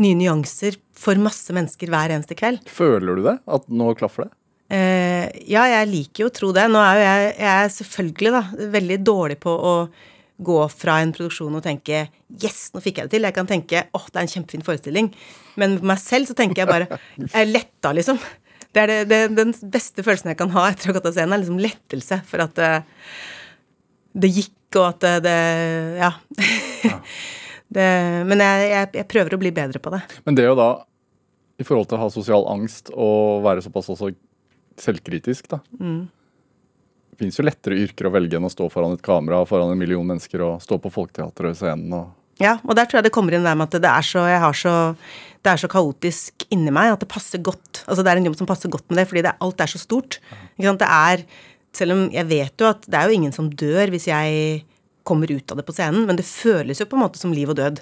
[0.00, 2.64] nye nyanser for masse mennesker hver eneste kveld.
[2.70, 3.36] Føler du det?
[3.44, 4.32] At nå klaffer det?
[4.72, 6.64] Eh, ja, jeg liker jo å tro det.
[6.72, 8.42] Nå er jo jeg, jeg er selvfølgelig da,
[8.74, 9.74] veldig dårlig på å
[10.44, 13.26] gå fra en produksjon og tenke 'yes, nå fikk jeg det til'.
[13.28, 15.12] Jeg kan tenke 'åh, oh, det er en kjempefin forestilling'.
[15.56, 16.88] Men for meg selv så tenker jeg bare
[17.18, 18.18] 'jeg er letta', liksom.
[18.74, 21.14] Det er det, det, den beste følelsen jeg kan ha etter å ha gått av
[21.14, 22.72] scenen, er liksom lettelse for at det,
[24.18, 25.38] det gikk, og at det, det
[26.00, 26.10] Ja.
[26.82, 26.98] ja.
[28.26, 30.02] men jeg, jeg, jeg, prøver å bli bedre på det.
[30.26, 30.84] Men det er jo da,
[31.58, 34.10] i forhold til å ha sosial angst og være såpass også
[34.80, 35.60] selvkritisk, da.
[35.78, 36.04] Mm.
[37.14, 39.78] Det fins jo lettere yrker å velge enn å stå foran et kamera foran en
[39.78, 42.12] million mennesker og stå på Folketeatret og
[42.42, 44.40] ja, og der tror jeg det kommer inn der med at det er så, jeg
[44.42, 44.74] har så
[45.44, 47.84] det er så kaotisk inni meg at det passer godt.
[47.84, 49.80] Altså Det er en jobb som passer godt med det, fordi det, alt er så
[49.80, 50.18] stort.
[50.56, 50.80] Ikke sant?
[50.80, 51.24] Det er,
[51.74, 54.64] Selv om jeg vet jo at det er jo ingen som dør hvis jeg
[55.04, 57.50] kommer ut av det på scenen, men det føles jo på en måte som liv
[57.50, 57.80] og død.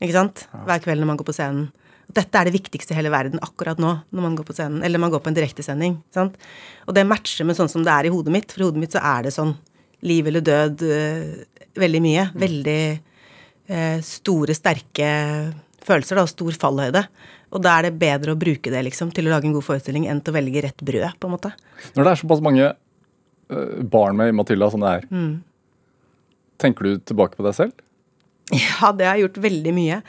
[0.00, 0.46] Ikke sant?
[0.66, 1.66] Hver kveld når man går på scenen.
[2.06, 5.02] Dette er det viktigste i hele verden akkurat nå når man går på scenen, eller
[5.02, 5.98] man går på en direktesending.
[6.16, 8.52] Og det matcher med sånn som det er i hodet mitt.
[8.52, 9.56] For i hodet mitt så er det sånn
[10.06, 12.28] liv eller død uh, veldig mye.
[12.38, 15.10] Veldig uh, store, sterke
[15.86, 17.04] følelser, da, og stor fallhøyde.
[17.54, 20.08] Og da er det bedre å bruke det liksom, til å lage en god forestilling
[20.10, 21.52] enn til å velge rett brød, på en måte.
[21.94, 25.30] Når det er såpass mange uh, barn med i Matilda som det er, mm.
[26.62, 27.84] tenker du tilbake på deg selv?
[28.54, 30.02] Ja, det har jeg gjort veldig mye.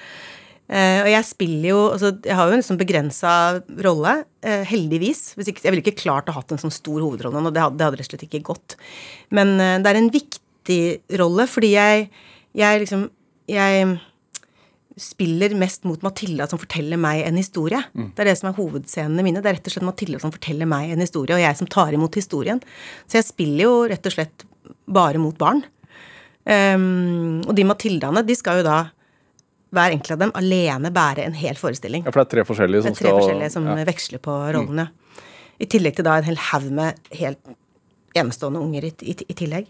[0.67, 3.34] Eh, og jeg spiller jo altså Jeg har jo en sånn begrensa
[3.86, 5.32] rolle, uh, heldigvis.
[5.38, 7.63] Hvis ikke, jeg ville ikke klart å ha hatt en sånn stor hovedrolle nå, det
[7.63, 8.75] hadde, det hadde rett og slett ikke gått.
[9.36, 10.82] Men uh, det er en viktig
[11.21, 12.10] rolle, fordi jeg,
[12.58, 13.08] jeg liksom
[13.47, 13.99] Jeg
[14.99, 17.80] spiller mest mot Matilda som forteller meg en historie.
[17.93, 19.39] Det er det som er hovedscenene mine.
[19.45, 21.93] Det er rett og slett Matilda som forteller meg en historie, og jeg som tar
[21.95, 22.60] imot historien.
[23.06, 24.43] Så jeg spiller jo rett og slett
[24.89, 25.62] bare mot barn.
[26.47, 28.80] Um, og de Matildaene, de skal jo da
[29.75, 32.06] hver enkelt av dem alene bære en hel forestilling.
[32.06, 33.77] Ja, For det er tre forskjellige Det som er tre skal forskjellige som ja.
[33.88, 34.89] veksler på rollene.
[35.58, 37.56] I tillegg til da en hel haug med helt
[38.17, 39.67] enestående unger i, i, i tillegg.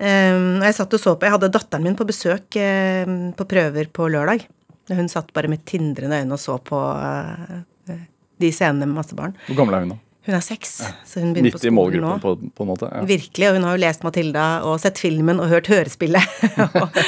[0.00, 3.90] Um, jeg satt og så på Jeg hadde datteren min på besøk um, på prøver
[3.92, 4.46] på lørdag.
[4.90, 7.98] Hun satt bare med tindrende øyne og så på uh,
[8.40, 9.36] de scenene med masse barn.
[9.48, 10.09] Hvor gammel er hun, da?
[10.26, 10.72] Hun er seks,
[11.08, 12.08] så hun begynner på Midt i skolen nå.
[12.10, 12.88] målgruppen, på, på en måte?
[12.92, 13.04] Ja.
[13.08, 16.34] Virkelig, og hun har jo lest Matilda og sett filmen og hørt hørespillet.
[16.82, 16.98] og,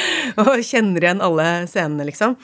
[0.40, 2.38] og kjenner igjen alle scenene, liksom.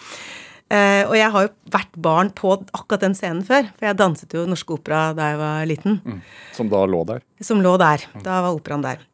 [0.69, 4.37] Eh, og jeg har jo vært barn på akkurat den scenen før, for jeg danset
[4.37, 6.01] jo Norsk Opera da jeg var liten.
[6.57, 7.25] Som da lå der?
[7.41, 8.05] Som lå der.
[8.21, 9.07] Da var operaen der.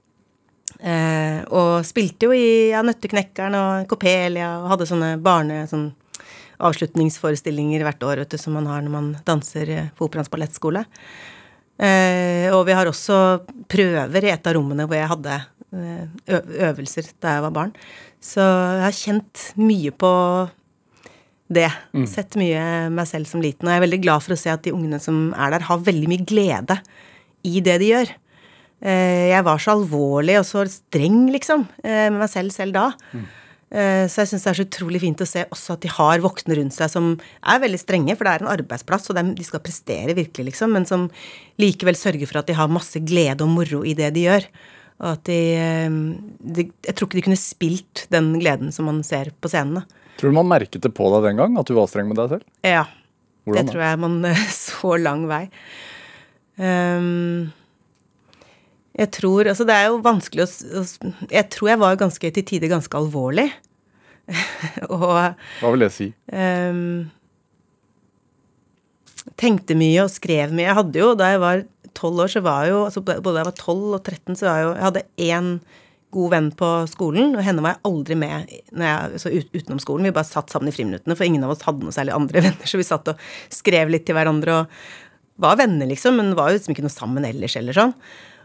[0.83, 5.67] Eh, og spilte jo i ja, Nøtteknekkeren og Copelia og hadde sånne barne...
[5.71, 5.93] Sånn,
[6.65, 10.85] avslutningsforestillinger hvert år vet du, som man har når man danser eh, på Operaens ballettskole.
[11.75, 13.19] Eh, og vi har også
[13.71, 15.39] prøver i et av rommene hvor jeg hadde
[15.75, 17.73] eh, øvelser da jeg var barn.
[18.23, 20.13] Så jeg har kjent mye på
[21.55, 21.69] det.
[22.09, 23.67] Sett mye meg selv som liten.
[23.67, 25.83] Og jeg er veldig glad for å se at de ungene som er der, har
[25.87, 26.79] veldig mye glede
[27.45, 28.13] i det de gjør.
[28.85, 32.91] Eh, jeg var så alvorlig og så streng, liksom, eh, med meg selv selv da.
[33.15, 33.41] Eh,
[33.75, 36.55] Så jeg syns det er så utrolig fint å se også at de har voksne
[36.55, 37.09] rundt seg som
[37.43, 40.87] er veldig strenge, for det er en arbeidsplass, og de skal prestere virkelig, liksom, men
[40.87, 41.09] som
[41.59, 44.47] likevel sørger for at de har masse glede og moro i det de gjør.
[45.03, 45.97] Og at de, eh,
[46.55, 49.83] de Jeg tror ikke de kunne spilt den gleden som man ser på scenene.
[50.21, 52.37] Tror du man merket det på deg den gang, at du var streng med deg
[52.37, 52.47] selv?
[52.63, 52.87] Ja.
[53.45, 54.21] Hvordan det tror jeg man
[54.55, 55.43] så lang vei.
[56.63, 57.51] Ehm,
[58.95, 60.83] jeg tror Altså, det er jo vanskelig å,
[61.33, 63.49] Jeg tror jeg var ganske til tider ganske alvorlig.
[64.95, 66.09] og Hva vil det si?
[66.33, 67.11] Um,
[69.41, 70.69] tenkte mye og skrev mye.
[70.69, 73.57] Jeg hadde jo, da jeg var tolv år, så var jo altså Både jeg var
[73.57, 75.51] 12 og 13, så var jeg jo Jeg hadde én
[76.15, 79.81] god venn på skolen, og henne var jeg aldri med når jeg, så ut, utenom
[79.83, 80.07] skolen.
[80.07, 82.69] Vi bare satt sammen i friminuttene, for ingen av oss hadde noe særlig andre venner,
[82.71, 84.77] så vi satt og skrev litt til hverandre og
[85.43, 87.97] var venner, liksom, men var jo liksom ikke noe sammen ellers eller sånn.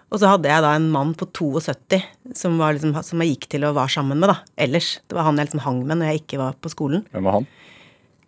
[0.10, 2.00] Og så hadde jeg da en mann på 72
[2.38, 4.96] som, var liksom, som jeg gikk til og var sammen med, da, ellers.
[5.06, 7.04] Det var han jeg liksom hang med når jeg ikke var på skolen.
[7.14, 7.50] Hvem var han?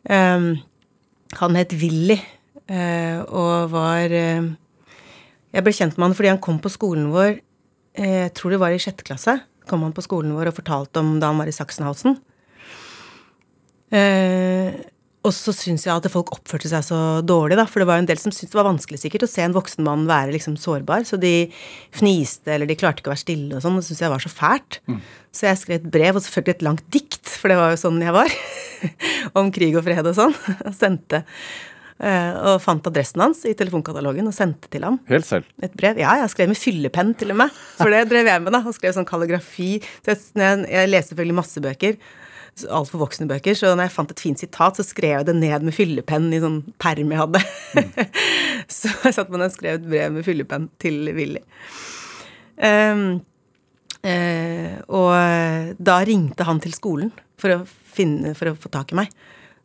[0.02, 0.48] Um,
[1.40, 4.48] han het Willy uh, og var uh,
[5.54, 8.62] Jeg ble kjent med han fordi han kom på skolen vår uh, Jeg tror det
[8.64, 9.38] var i sjette klasse.
[9.70, 12.18] Kom han på skolen vår og fortalte om da han var i Sachsenhausen.
[13.92, 14.72] Eh,
[15.22, 17.68] og så syns jeg at folk oppførte seg så dårlig, da.
[17.70, 19.86] For det var en del som syntes det var vanskelig sikkert å se en voksen
[19.86, 21.04] mann være liksom sårbar.
[21.06, 21.34] Så de
[21.94, 23.78] fniste, eller de klarte ikke å være stille og sånn.
[23.78, 24.80] Det syntes jeg var så fælt.
[25.32, 28.02] Så jeg skrev et brev, og selvfølgelig et langt dikt, for det var jo sånn
[28.02, 28.34] jeg var.
[29.38, 30.34] om krig og fred og sånn.
[30.68, 31.22] Og sendte.
[32.02, 34.98] eh, Og fant adressen hans i telefonkatalogen og sendte til ham.
[35.12, 35.46] Helt selv.
[35.62, 36.02] Et brev?
[36.02, 37.62] Ja, jeg skrev med fyllepenn til og med.
[37.78, 38.64] For det drev jeg med, da.
[38.66, 39.76] Og skrev sånn kalligrafi.
[40.02, 42.02] Så jeg, jeg leser selvfølgelig masse bøker.
[42.68, 43.56] Altfor voksne bøker.
[43.58, 46.42] Så når jeg fant et fint sitat, så skrev jeg det ned med fyllepenn i
[46.44, 47.42] sånn perm jeg hadde.
[48.82, 51.42] så jeg satt med og skrev et brev med fyllepenn til Willy.
[52.62, 53.22] Um,
[54.06, 59.00] uh, og da ringte han til skolen for å, finne, for å få tak i
[59.02, 59.16] meg.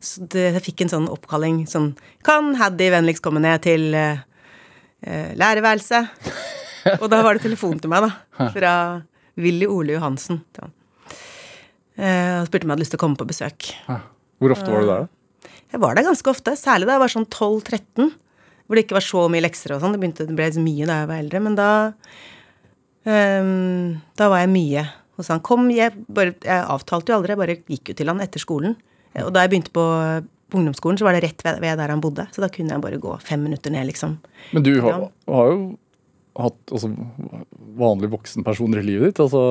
[0.01, 1.87] Så det, jeg fikk en sånn oppkalling sånn
[2.25, 4.21] Kan Haddy vennligst komme ned til uh,
[5.37, 6.13] lærerværelset?
[7.01, 8.49] Og da var det telefon til meg, da.
[8.53, 8.73] Fra
[9.37, 10.39] Willy Ole Johansen.
[10.57, 10.69] Eh,
[11.97, 13.71] Og spurte om jeg hadde lyst til å komme på besøk.
[14.37, 15.51] Hvor ofte var du der, da?
[15.73, 18.11] Jeg var der ganske ofte, særlig da jeg var sånn 12-13.
[18.67, 19.95] Hvor det ikke var så mye lekser og sånn.
[19.95, 21.41] Det begynte, det ble så mye da jeg var eldre.
[21.43, 21.69] Men da
[23.07, 24.85] um, Da var jeg mye
[25.17, 25.41] hos han.
[25.45, 28.77] Kom, jeg, bare, jeg avtalte jo aldri, jeg bare gikk jo til han etter skolen.
[29.23, 29.85] Og da jeg begynte på,
[30.51, 32.27] på ungdomsskolen, så var det rett ved, ved der han bodde.
[32.35, 34.19] Så da kunne jeg bare gå fem minutter ned, liksom.
[34.53, 35.61] Men du har, har jo
[36.37, 36.89] hatt altså,
[37.77, 39.21] vanlige voksenpersoner i livet ditt.
[39.23, 39.41] Altså,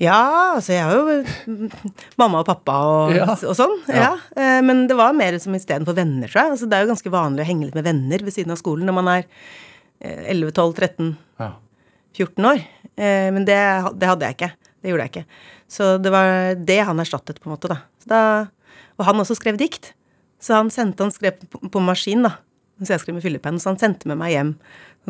[0.00, 0.18] Ja,
[0.56, 1.16] altså jeg har jo
[1.52, 1.70] mm,
[2.20, 3.26] mamma og pappa og, Ja.
[3.34, 3.74] og sånn.
[3.88, 4.02] Ja.
[4.06, 4.12] Ja.
[4.36, 6.54] Eh, Men det var mer som istedenfor venner, tror jeg.
[6.56, 8.88] Altså, det er jo ganske vanlig å henge litt med venner ved siden av skolen
[8.88, 9.26] når man er
[10.00, 11.12] eh, 11, 12, 13,
[11.44, 11.50] ja.
[12.16, 12.64] 14 år.
[12.96, 13.60] Eh, Men det,
[14.00, 14.52] det hadde jeg ikke.
[14.80, 15.26] Det gjorde jeg ikke.
[15.70, 17.82] Så det var det han erstattet, på en måte, da.
[18.02, 18.22] Så da
[19.00, 19.92] og han også skrev dikt.
[20.40, 22.34] Så han sendte, han skrev på, på maskin, da.
[22.80, 23.60] Så jeg skrev med fyllepenn.
[23.60, 24.50] Så han sendte med meg hjem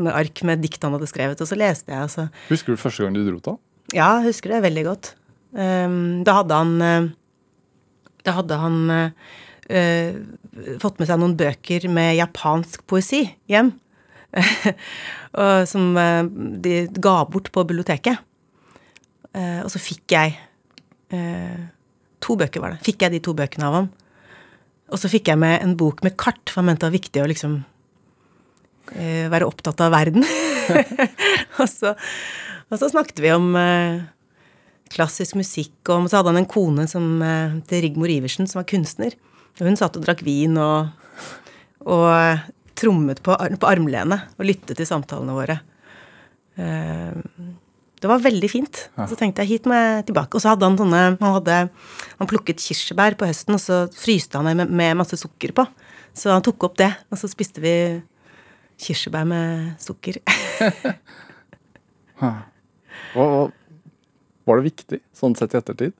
[0.08, 2.28] ark med dikt han hadde skrevet, og så leste jeg, Altså.
[2.48, 3.60] Husker du første gang du dro til han?
[3.94, 5.14] ja, jeg husker det veldig godt.
[5.58, 7.08] Ehm, da hadde han eh,
[8.22, 10.18] Da hadde han eh,
[10.82, 13.72] fått med seg noen bøker med japansk poesi hjem.
[15.42, 16.26] og som eh,
[16.62, 18.26] de ga bort på biblioteket.
[19.30, 20.32] Og så fikk jeg
[22.20, 22.80] To bøker, var det.
[22.82, 23.86] Fikk jeg de to bøkene av ham.
[24.90, 27.22] Og så fikk jeg med en bok med kart, for han mente det var viktig
[27.22, 27.54] å liksom
[28.90, 30.24] være opptatt av verden.
[31.60, 34.02] og, så, og, så, snakket vi om eh,
[34.90, 38.68] klassisk musikk, og så hadde han en kone som eh, til Rigmor Iversen, som var
[38.70, 39.16] kunstner.
[39.60, 40.90] Og hun satt og drakk vin og,
[41.84, 45.58] og trommet på, på armlenet og lyttet til samtalene våre.
[48.00, 48.78] Det var veldig fint.
[48.96, 50.32] Så tenkte jeg hit må jeg tilbake.
[50.36, 54.40] Og så hadde han sånne Han hadde han plukket kirsebær på høsten, og så fryste
[54.40, 55.66] han dem med, med, masse sukker på.
[56.16, 57.74] Så han tok opp det, og så spiste vi
[58.80, 60.20] kirsebær med sukker.
[63.10, 65.94] var det viktig, sånn sett i ettertid?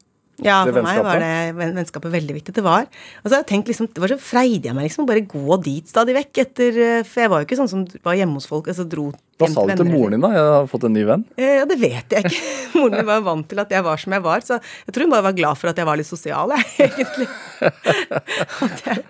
[0.45, 2.55] Ja, for meg var det vennskapet veldig viktig.
[2.57, 5.09] Det var Og så har jeg tenkt liksom, Det var så freidig av meg liksom
[5.09, 8.17] bare gå dit stadig vekk etter eh, For jeg var jo ikke sånn som var
[8.19, 8.71] hjemme hos folk.
[8.73, 10.33] altså dro Hva sa du til moren din, da?
[10.37, 11.27] Jeg har fått en ny venn?
[11.37, 12.41] Eh, ja, det vet jeg ikke.
[12.79, 15.15] Moren min var vant til at jeg var som jeg var, så jeg tror hun
[15.15, 17.27] bare var glad for at jeg var litt sosial, jeg, egentlig.
[17.67, 19.03] At jeg,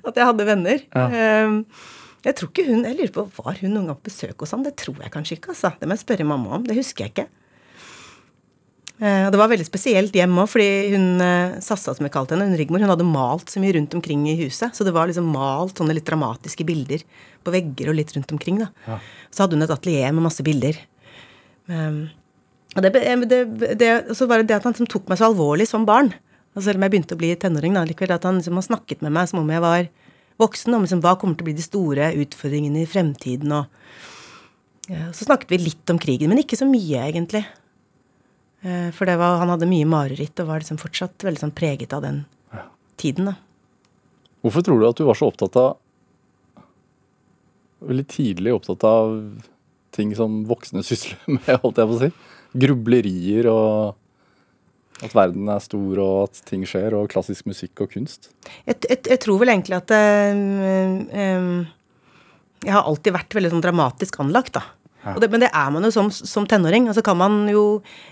[0.00, 0.82] at jeg hadde venner.
[0.88, 1.04] Ja.
[1.20, 1.58] Ehm,
[2.24, 4.64] jeg tror ikke hun Jeg lurer på, var hun noen gang på besøk hos ham?
[4.64, 5.74] Det tror jeg kanskje ikke, altså.
[5.80, 6.64] Det må jeg spørre mamma om.
[6.66, 7.26] Det husker jeg ikke.
[9.02, 12.36] Eh, og det var veldig spesielt hjemme òg, fordi hun eh, Sassa, som jeg kalte
[12.36, 14.72] henne, hun Rigmor, hun hadde malt så mye rundt omkring i huset.
[14.76, 17.02] Så det var liksom malt sånne litt dramatiske bilder
[17.44, 18.62] på vegger og litt rundt omkring.
[18.62, 18.70] da.
[18.86, 19.00] Ja.
[19.34, 20.78] Så hadde hun et atelier med masse bilder.
[21.66, 22.06] Um,
[22.74, 22.90] og det,
[23.30, 23.40] det,
[23.80, 26.12] det, så var det det at han liksom tok meg så alvorlig som barn.
[26.54, 29.02] Og selv om jeg begynte å bli tenåring, da, likevel at han liksom har snakket
[29.02, 29.88] med meg som om jeg var
[30.40, 33.52] voksen, om liksom, hva kommer til å bli de store utfordringene i fremtiden.
[33.52, 37.44] og ja, Så snakket vi litt om krigen, men ikke så mye, egentlig.
[38.64, 42.04] Eh, for var, han hadde mye mareritt og var liksom fortsatt veldig sånn preget av
[42.04, 42.22] den
[42.54, 42.66] ja.
[43.00, 43.32] tiden.
[43.32, 43.36] da.
[44.44, 45.80] Hvorfor tror du at du var så opptatt av
[47.84, 49.10] Veldig tidlig opptatt av
[49.92, 52.08] ting som voksne sysler med, holdt jeg på å si?
[52.62, 53.98] Grublerier og
[55.02, 58.30] at verden er stor og at ting skjer, og klassisk musikk og kunst?
[58.68, 61.64] Jeg, jeg, jeg tror vel egentlig at um,
[62.64, 64.64] Jeg har alltid vært veldig sånn dramatisk anlagt, da.
[65.04, 65.18] Ja.
[65.20, 66.86] Det, men det er man jo som, som tenåring.
[66.88, 67.64] Og så kan man jo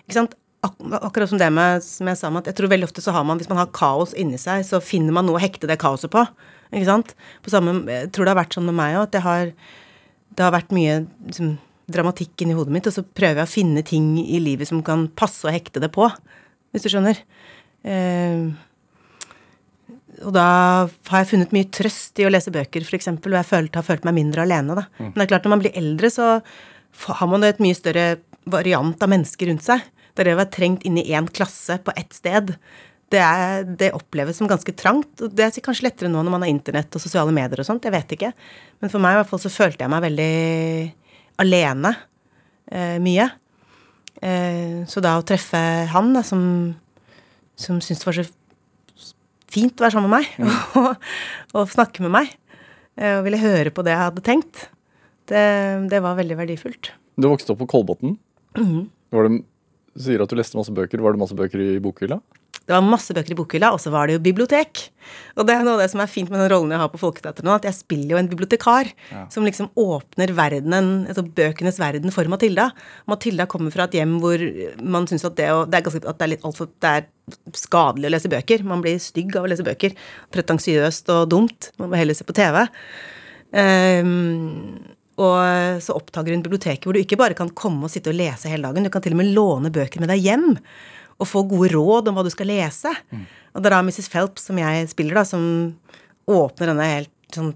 [0.04, 2.86] ikke sant, ak akkurat som det med, som jeg sa med at jeg tror veldig
[2.86, 5.42] ofte så har man, hvis man har kaos inni seg, så finner man noe å
[5.42, 6.22] hekte det kaoset på.
[6.70, 7.16] Ikke sant?
[7.42, 9.50] På samme, jeg tror det har vært sånn med meg òg, at det har,
[10.36, 11.56] det har vært mye liksom,
[11.92, 15.08] dramatikk inni hodet mitt, og så prøver jeg å finne ting i livet som kan
[15.18, 16.06] passe å hekte det på,
[16.72, 17.22] hvis du skjønner.
[17.82, 18.50] Eh,
[20.22, 20.46] og da
[21.10, 24.06] har jeg funnet mye trøst i å lese bøker, f.eks., og jeg følt, har følt
[24.06, 24.86] meg mindre alene, da.
[24.98, 25.08] Mm.
[25.08, 26.28] Men det er klart, når man blir eldre, så
[27.18, 28.06] har man et mye større
[28.52, 29.84] variant av mennesker rundt seg.
[30.12, 32.52] Det å være trengt inn i én klasse på ett sted,
[33.12, 35.10] det, er, det, oppleves som ganske trangt.
[35.20, 37.84] og Det er kanskje lettere nå når man har internett og sosiale medier og sånt,
[37.84, 38.32] jeg vet ikke.
[38.80, 40.32] Men for meg i hvert fall så følte jeg meg veldig
[41.44, 41.92] alene
[42.72, 43.28] eh, mye.
[44.22, 46.42] Eh, så da å treffe han, da, som,
[47.58, 48.26] som syntes det var så
[49.52, 51.08] fint å være sammen med meg og,
[51.52, 52.34] og, snakke med meg,
[52.96, 54.66] eh, og ville høre på det jeg hadde tenkt,
[55.30, 55.42] det,
[55.90, 56.92] det var veldig verdifullt.
[57.18, 58.16] Du vokste opp på Kolbotn.
[58.58, 58.86] Mm.
[59.12, 59.42] Var det
[59.92, 61.02] du sier at du leste masse bøker.
[61.04, 62.16] Var det masse bøker i bokhylla?
[62.62, 64.84] Det var masse bøker i bokhylla, og så var det jo bibliotek.
[65.34, 67.00] Og det er noe av det som er fint med den rollen jeg har på
[67.00, 69.24] Folketeatret nå, at jeg spiller jo en bibliotekar ja.
[69.32, 72.68] som liksom åpner verdenen, altså bøkenes verden for Matilda.
[73.10, 74.46] Matilda kommer fra et hjem hvor
[74.78, 77.10] man syns at det, det, er ganske, at det er litt altfor Det er
[77.58, 78.66] skadelig å lese bøker.
[78.68, 79.98] Man blir stygg av å lese bøker.
[80.34, 81.72] Pretensiøst og dumt.
[81.82, 82.64] Man må heller se på TV.
[83.52, 84.50] Um, ehm,
[85.20, 88.48] og så oppdager hun biblioteket hvor du ikke bare kan komme og sitte og lese
[88.48, 90.46] hele dagen, du kan til og med låne bøker med deg hjem
[91.18, 92.92] og få gode råd om hva du skal lese.
[93.12, 93.24] Mm.
[93.52, 94.08] Og det er da Mrs.
[94.12, 95.44] Phelps, som jeg spiller, da, som
[96.30, 97.52] åpner denne helt sånn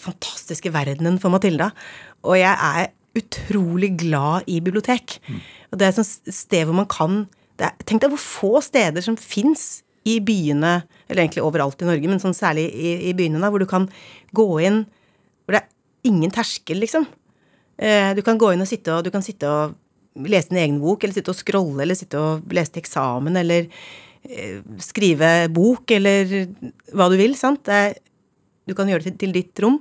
[0.00, 1.70] fantastiske verdenen for Matilda.
[2.26, 5.18] Og jeg er utrolig glad i bibliotek.
[5.26, 5.40] Mm.
[5.70, 7.24] Og det er et sånt sted hvor man kan
[7.60, 10.78] er, Tenk deg hvor få steder som fins i byene,
[11.10, 13.84] eller egentlig overalt i Norge, men sånn særlig i, i byene, da, hvor du kan
[14.36, 14.78] gå inn
[15.44, 17.04] hvor det er ingen terskel, liksom.
[17.76, 19.76] Eh, du kan gå inn og sitte og, du kan sitte og
[20.28, 23.68] lese en egen bok, eller sitte og scrolle, eller sitte og lese til eksamen, eller
[24.28, 26.36] eh, skrive bok, eller
[26.92, 27.36] hva du vil.
[27.38, 27.70] sant?
[27.72, 27.96] Er,
[28.68, 29.80] du kan gjøre det til, til ditt rom.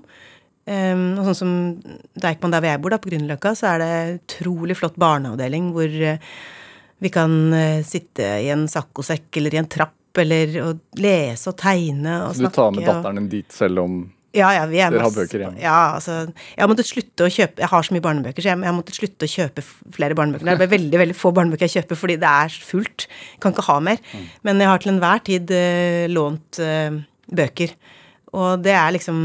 [0.70, 1.54] Um, og sånn som
[2.22, 5.90] Deichman der hvor jeg bor, da, på Grünerløkka, så er det utrolig flott barneavdeling hvor
[5.90, 6.36] uh,
[7.02, 11.58] vi kan uh, sitte i en saccosekk eller i en trapp eller og lese og
[11.58, 12.54] tegne og så snakke.
[12.54, 13.98] Så du tar med datteren din dit selv om
[14.36, 15.58] ja, ja, vi er Dere har bøker hjemme?
[15.62, 18.62] Ja, altså Jeg har måttet slutte å kjøpe Jeg har så mye barnebøker, så jeg,
[18.62, 19.64] jeg har måttet slutte å kjøpe
[19.96, 20.46] flere barnebøker.
[20.46, 23.08] Det er veldig veldig få barnebøker jeg kjøper fordi det er fullt.
[23.10, 24.02] Jeg kan ikke ha mer.
[24.14, 24.28] Mm.
[24.46, 27.00] Men jeg har til enhver tid uh, lånt uh,
[27.42, 27.74] bøker.
[28.38, 29.24] Og det er liksom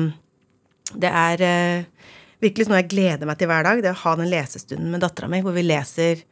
[1.05, 2.09] Det er uh,
[2.45, 3.85] virkelig noe jeg gleder meg til hver dag.
[3.85, 6.25] Det er å ha den lesestunden med dattera mi hvor vi leser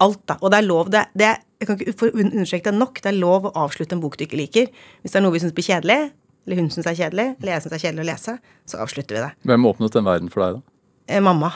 [0.00, 0.36] alt, da.
[0.40, 3.00] Og det er lov det, det Jeg kan ikke understreke det nok.
[3.00, 4.70] Det er lov å avslutte en bok du ikke liker.
[5.00, 5.98] Hvis det er noe vi syns blir kjedelig,
[6.46, 8.36] eller hun syns er kjedelig, eller jeg syns er kjedelig å lese,
[8.68, 9.30] så avslutter vi det.
[9.50, 10.76] Hvem åpnet den verden for deg, da?
[11.10, 11.52] Eh, mamma.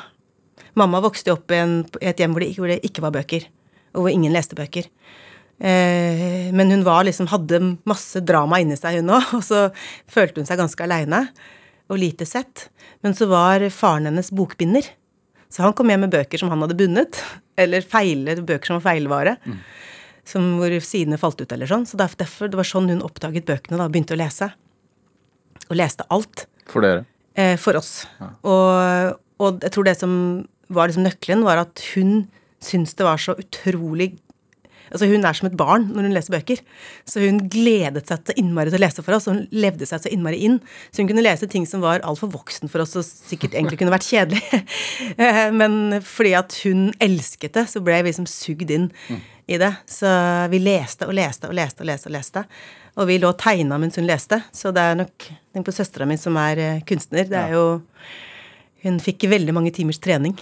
[0.79, 3.15] Mamma vokste opp i, en, i et hjem hvor det, ikke, hvor det ikke var
[3.15, 3.47] bøker,
[3.95, 4.89] og hvor ingen leste bøker.
[5.59, 9.69] Eh, men hun var liksom, hadde masse drama inni seg, hun òg, og så
[10.11, 11.25] følte hun seg ganske aleine
[11.93, 12.69] og lite sett.
[13.05, 14.87] Men så var faren hennes bokbinder,
[15.53, 17.23] så han kom hjem med bøker som han hadde bundet,
[17.63, 19.39] eller feile, bøker som var feilvare.
[19.47, 19.61] Mm.
[20.25, 21.85] Som hvor sidene falt ut, eller sånn.
[21.85, 24.49] Så derfor, Det var sånn hun oppdaget bøkene, da, begynte å lese.
[25.71, 26.47] Og leste alt.
[26.71, 27.05] For dere?
[27.35, 28.05] Eh, for oss.
[28.47, 30.13] Og, og jeg tror det som
[30.73, 32.27] var liksom nøkkelen, var at hun
[32.65, 34.15] syntes det var så utrolig
[34.95, 36.61] Altså Hun er som et barn når hun leser bøker.
[37.09, 40.05] Så hun gledet seg så innmari til å lese for oss, og hun levde seg
[40.05, 40.61] så innmari inn.
[40.93, 43.95] Så hun kunne lese ting som var altfor voksen for oss, og sikkert egentlig kunne
[43.95, 44.45] vært kjedelig.
[45.19, 48.87] Eh, Men fordi at hun elsket det, så ble vi liksom sugd inn
[49.51, 49.73] i det.
[49.91, 50.09] Så
[50.53, 52.11] vi leste og leste og leste og leste.
[52.11, 52.45] Og leste.
[52.95, 54.41] Og vi lå og tegna mens hun leste.
[54.55, 57.29] Så det er nok Tenk på søstera mi som er eh, kunstner.
[57.31, 57.65] Det er jo
[58.83, 60.35] Hun fikk veldig mange timers trening.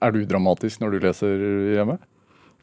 [0.00, 1.42] Er du dramatisk når du leser
[1.74, 1.98] hjemme?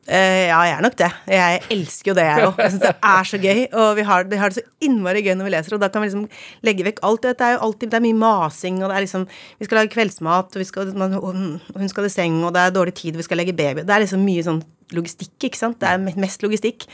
[0.10, 1.10] Uh, ja, jeg er nok det.
[1.30, 2.62] Jeg elsker jo det, jeg òg.
[2.64, 3.60] Jeg syns det er så gøy.
[3.78, 6.02] Og vi har, vi har, det så innmari gøy når vi leser, og da kan
[6.02, 6.24] vi liksom
[6.66, 7.28] legge vekk alt.
[7.28, 9.28] Det er jo alltid det er mye masing, og det er liksom
[9.60, 12.74] Vi skal lage kveldsmat, og, vi skal, og hun skal i seng, og det er
[12.80, 14.64] dårlig tid, og vi skal legge baby Det er liksom mye sånn
[14.98, 15.78] logistikk, ikke sant.
[15.84, 16.88] Det er mest logistikk.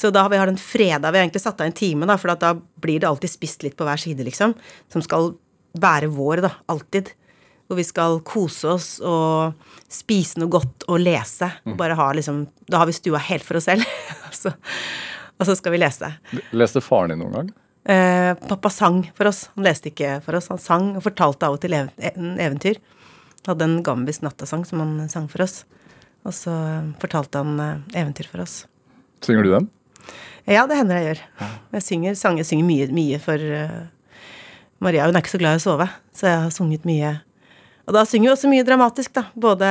[0.00, 2.16] Så da har vi har en fredag Vi har egentlig satt av en time, da,
[2.16, 4.54] for da blir det alltid spist litt på hver side, liksom.
[4.88, 5.34] Som skal
[5.76, 6.54] være vår, da.
[6.72, 7.10] Alltid.
[7.68, 11.50] Hvor vi skal kose oss og spise noe godt og lese.
[11.68, 13.84] Og bare ha liksom Da har vi stua helt for oss selv.
[14.26, 14.54] og, så,
[15.36, 16.08] og så skal vi lese.
[16.56, 17.50] Leste faren din noen gang?
[17.84, 19.50] Eh, pappa sang for oss.
[19.58, 20.48] Han leste ikke for oss.
[20.48, 22.80] Han sang og fortalte av og til en eventyr.
[23.44, 25.66] Hadde en gambisk nattasang som han sang for oss.
[26.24, 26.56] Og så
[27.04, 28.62] fortalte han eh, eventyr for oss.
[29.20, 29.68] Synger du dem?
[30.48, 31.24] Ja, det hender jeg gjør.
[31.76, 33.80] Jeg synger sanger, synger mye, mye for uh,
[34.82, 35.06] Maria.
[35.06, 37.16] Hun er ikke så glad i å sove, så jeg har sunget mye.
[37.86, 39.26] Og da synger hun også mye dramatisk, da.
[39.34, 39.68] Både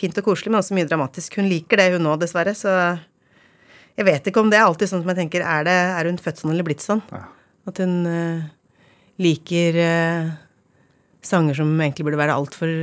[0.00, 1.38] fint og koselig, men også mye dramatisk.
[1.40, 2.72] Hun liker det, hun òg, dessverre, så
[3.96, 6.20] jeg vet ikke om det er alltid sånn som jeg tenker, er, det, er hun
[6.20, 7.00] født sånn eller blitt sånn?
[7.12, 7.22] Ja.
[7.70, 8.44] At hun uh,
[9.22, 10.34] liker uh,
[11.24, 12.74] sanger som egentlig burde være altfor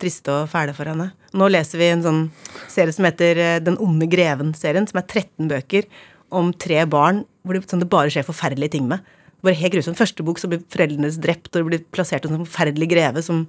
[0.00, 1.10] triste og fæle for henne.
[1.34, 2.22] Nå leser vi en sånn
[2.70, 5.88] serie som heter Den onde greven-serien, som er 13 bøker
[6.34, 9.04] om tre barn hvor det, sånn, det bare skjer forferdelige ting med.
[9.44, 9.98] Bare helt grusomt.
[9.98, 13.44] Første bok så blir foreldrene drept, og det blir plassert en sånn forferdelig greve som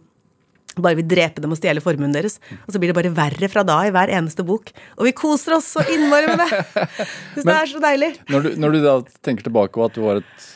[0.76, 2.36] bare vil drepe dem og stjele formuen deres.
[2.66, 4.74] Og så blir det bare verre fra da i hver eneste bok.
[4.98, 6.88] Og vi koser oss så innmari med det!
[7.38, 8.12] Syns det er så deilig.
[8.34, 10.50] Når du, når du da tenker tilbake på at du var et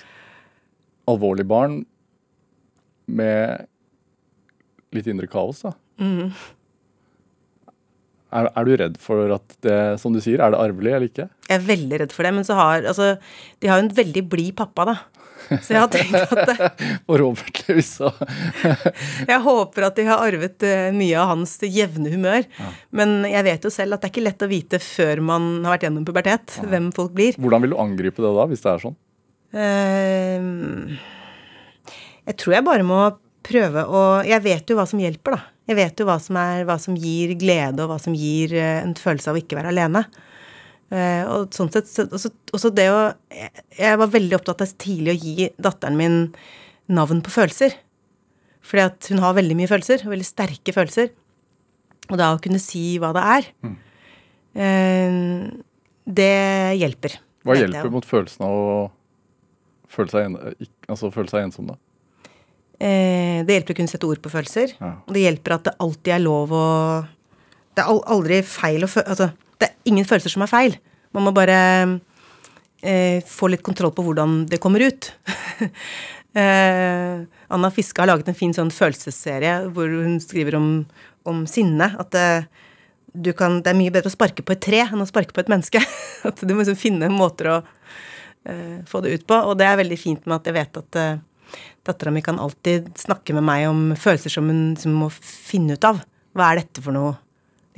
[1.09, 1.81] alvorlig barn
[3.09, 3.69] med
[4.95, 5.73] litt indre kaos, da.
[6.01, 6.33] Mm.
[8.29, 11.29] Er, er, du redd for at det, som du sier, er det arvelig eller ikke?
[11.49, 13.15] Jeg er veldig redd for det, men så har altså
[13.57, 14.99] De har jo en veldig blid pappa, da.
[15.49, 18.11] Så jeg har tenkt at det, så
[19.31, 22.43] Jeg håper at de har arvet uh, mye av hans jevne humør.
[22.59, 22.69] Ja.
[23.01, 25.77] Men jeg vet jo selv at det er ikke lett å vite før man har
[25.77, 26.67] vært gjennom pubertet, ja.
[26.69, 27.39] hvem folk blir.
[27.41, 28.99] Hvordan vil du angripe det da, hvis det er sånn?
[29.49, 30.39] Uh,
[32.29, 33.01] jeg tror jeg bare må
[33.45, 35.41] prøve å Jeg vet jo hva som hjelper, da.
[35.69, 38.79] Jeg vet jo hva som, er, hva som gir glede, og hva som gir uh,
[38.81, 40.03] en følelse av å ikke være alene.
[40.89, 45.19] Uh, og sånn sett, også, også det å jeg, var veldig opptatt av tidlig å
[45.21, 46.17] gi datteren min
[46.89, 47.75] navn på følelser.
[48.65, 51.11] Fordi at hun har veldig mye følelser, veldig sterke følelser.
[52.09, 53.75] Og da å kunne si hva det er, Mm.
[54.57, 55.65] uh,
[56.09, 56.33] det
[56.81, 57.19] hjelper.
[57.45, 58.71] Hva hjelper mot følelsen av å
[59.89, 61.77] føle seg, en, altså føle seg ensom, da?
[62.79, 64.75] Eh, det hjelper å kunne sette ord på følelser.
[64.79, 64.93] Ja.
[65.03, 66.67] Og det hjelper at det alltid er lov å
[67.75, 70.77] Det er aldri feil å føle Altså, det er ingen følelser som er feil.
[71.15, 71.57] Man må bare
[72.81, 75.11] eh, få litt kontroll på hvordan det kommer ut.
[76.39, 77.19] eh,
[77.51, 80.69] Anna Fiske har laget en fin sånn følelsesserie hvor hun skriver om,
[81.27, 81.91] om sinne.
[81.99, 82.27] At det,
[83.11, 85.43] du kan, det er mye bedre å sparke på et tre enn å sparke på
[85.43, 85.83] et menneske.
[86.29, 87.57] At du må liksom finne måter å
[88.47, 89.39] eh, få det ut på.
[89.49, 91.17] Og det er veldig fint med at jeg vet at eh,
[91.87, 95.87] Dattera mi kan alltid snakke med meg om følelser som hun som må finne ut
[95.87, 96.01] av.
[96.37, 97.15] Hva er dette for noe?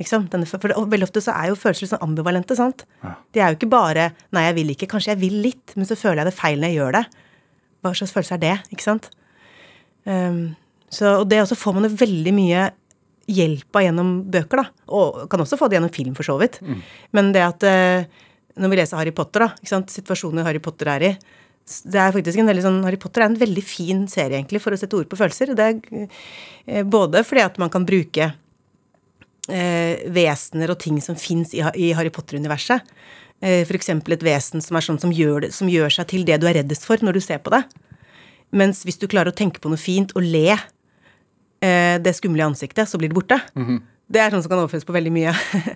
[0.00, 0.26] Liksom.
[0.32, 2.56] Denne, for det, veldig ofte så er jo følelser sånn ambivalente.
[2.58, 2.86] sant?
[3.04, 3.14] Ja.
[3.32, 5.96] De er jo ikke bare 'nei, jeg vil ikke', kanskje jeg vil litt, men så
[5.96, 7.04] føler jeg det feil når jeg gjør det.
[7.82, 8.56] Hva slags følelse er det?
[8.72, 9.10] ikke sant?
[10.04, 10.56] Um,
[10.90, 12.70] så, og det også får man jo veldig mye
[13.30, 14.64] hjelp av gjennom bøker, da.
[14.88, 16.60] Og kan også få det gjennom film, for så vidt.
[17.12, 18.04] Men det at uh,
[18.60, 19.92] når vi leser Harry Potter, da, ikke sant?
[19.92, 21.12] situasjonen Harry Potter er i,
[21.62, 24.74] Det er faktisk en veldig sånn, Harry Potter er en veldig fin serie, egentlig, for
[24.74, 25.54] å sette ord på følelser.
[25.56, 26.06] Det er
[26.66, 28.32] eh, både fordi at man kan bruke
[29.48, 32.90] eh, vesener og ting som fins i, i Harry Potter-universet.
[33.42, 33.92] Eh, F.eks.
[33.94, 36.60] et vesen som er sånn som gjør, det, som gjør seg til det du er
[36.60, 37.62] reddest for når du ser på det.
[38.52, 42.90] Mens hvis du klarer å tenke på noe fint og le eh, det skumle ansiktet,
[42.90, 43.40] så blir det borte.
[44.12, 45.32] Det er sånn som kan overføres på veldig mye.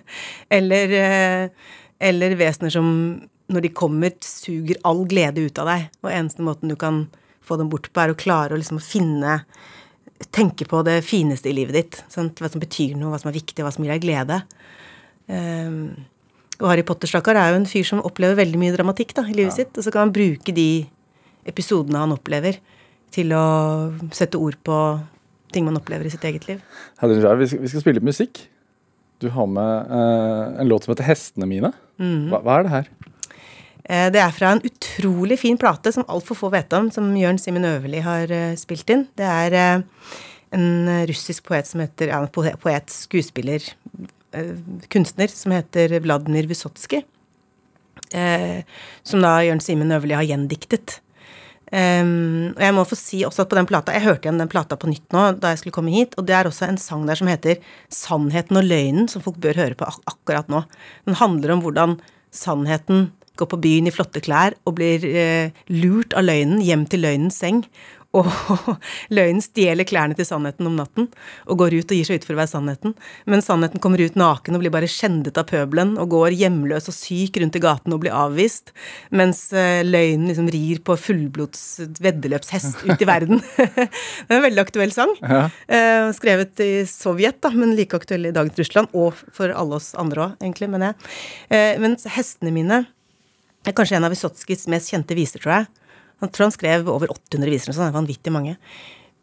[0.59, 1.73] eller, eh,
[2.11, 2.87] eller vesener som
[3.47, 5.87] når de kommer, suger all glede ut av deg.
[6.03, 7.05] Og eneste måten du kan
[7.47, 9.41] få dem bort på, er å klare å liksom finne
[10.33, 11.97] Tenke på det fineste i livet ditt.
[12.09, 12.39] Sant?
[12.41, 14.39] Hva som betyr noe, hva som er viktig, hva som gir deg glede.
[15.29, 15.91] Um,
[16.57, 19.35] og Harry Potter, stakkar, er jo en fyr som opplever veldig mye dramatikk da, i
[19.37, 19.59] livet Ja.
[19.59, 19.77] sitt.
[19.77, 20.87] Og så kan han bruke de
[21.45, 22.57] episodene han opplever,
[23.13, 24.77] til å sette ord på
[25.53, 26.65] ting man opplever i sitt eget liv.
[26.97, 28.47] Vi, skal, spille litt musikk.
[29.21, 31.73] Du har med eh, en låt som heter 'Hestene mine'.
[31.97, 32.89] Hva, hva er det her?
[33.83, 37.39] Eh, Det er fra en utrolig fin plate som altfor få vet om, som Jørn
[37.39, 39.07] Simen Øverli har eh, spilt inn.
[39.17, 39.83] Det er eh,
[40.57, 43.63] en russisk poet som heter ja, poet, skuespiller,
[44.87, 47.01] kunstner, som heter Vladimir Vysotsky.
[48.15, 48.63] Eh,
[49.03, 51.01] som da Jørn Simen Øverli har gjendiktet.
[51.67, 54.47] Um, og jeg må få si også at på den plata Jeg hørte igjen den
[54.47, 57.03] plata på nytt nå da jeg skulle komme hit, og det er også en sang
[57.03, 57.59] der som heter
[57.91, 60.63] 'Sannheten og løgnen', som folk bør høre på akkurat nå.
[61.03, 61.99] Den handler om hvordan
[62.31, 67.05] sannheten går på byen i flotte klær og blir eh, lurt av løgnen hjem til
[67.05, 67.63] løgnens seng.
[68.15, 68.27] Og
[69.17, 71.09] løgnen stjeler klærne til sannheten om natten
[71.45, 72.95] og går ut og gir seg ut for å være sannheten.
[73.29, 76.95] Men sannheten kommer ut naken og blir bare skjendet av pøbelen og går hjemløs og
[76.95, 78.73] syk rundt i gaten og blir avvist.
[79.11, 81.63] Mens eh, løgnen liksom rir på fullblods
[82.03, 83.43] veddeløpshest ut i verden.
[83.57, 85.13] det er en veldig aktuell sang.
[85.21, 85.47] Ja.
[85.67, 88.93] Eh, skrevet i Sovjet, da, men like aktuell i dagens Russland.
[88.97, 91.11] Og for alle oss andre òg, egentlig, mener jeg.
[91.51, 92.85] Eh, mens hestene mine
[93.71, 95.67] er kanskje en av Vysotskijs mest kjente viser, tror jeg.
[96.17, 98.55] Jeg tror han skrev over 800 viser, så det er vanvittig mange.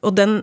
[0.04, 0.42] Og den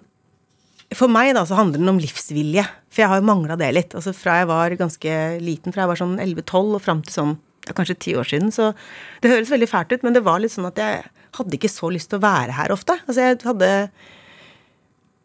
[0.92, 3.94] For meg da, så handler den om livsvilje, for jeg har jo mangla det litt.
[3.96, 7.32] Altså Fra jeg var ganske liten, fra jeg var sånn 11-12 og fram til sånn
[7.64, 8.74] ja, kanskje ti år siden, så
[9.22, 11.06] Det høres veldig fælt ut, men det var litt sånn at jeg
[11.38, 12.98] hadde ikke så lyst til å være her ofte.
[13.08, 13.70] Altså jeg hadde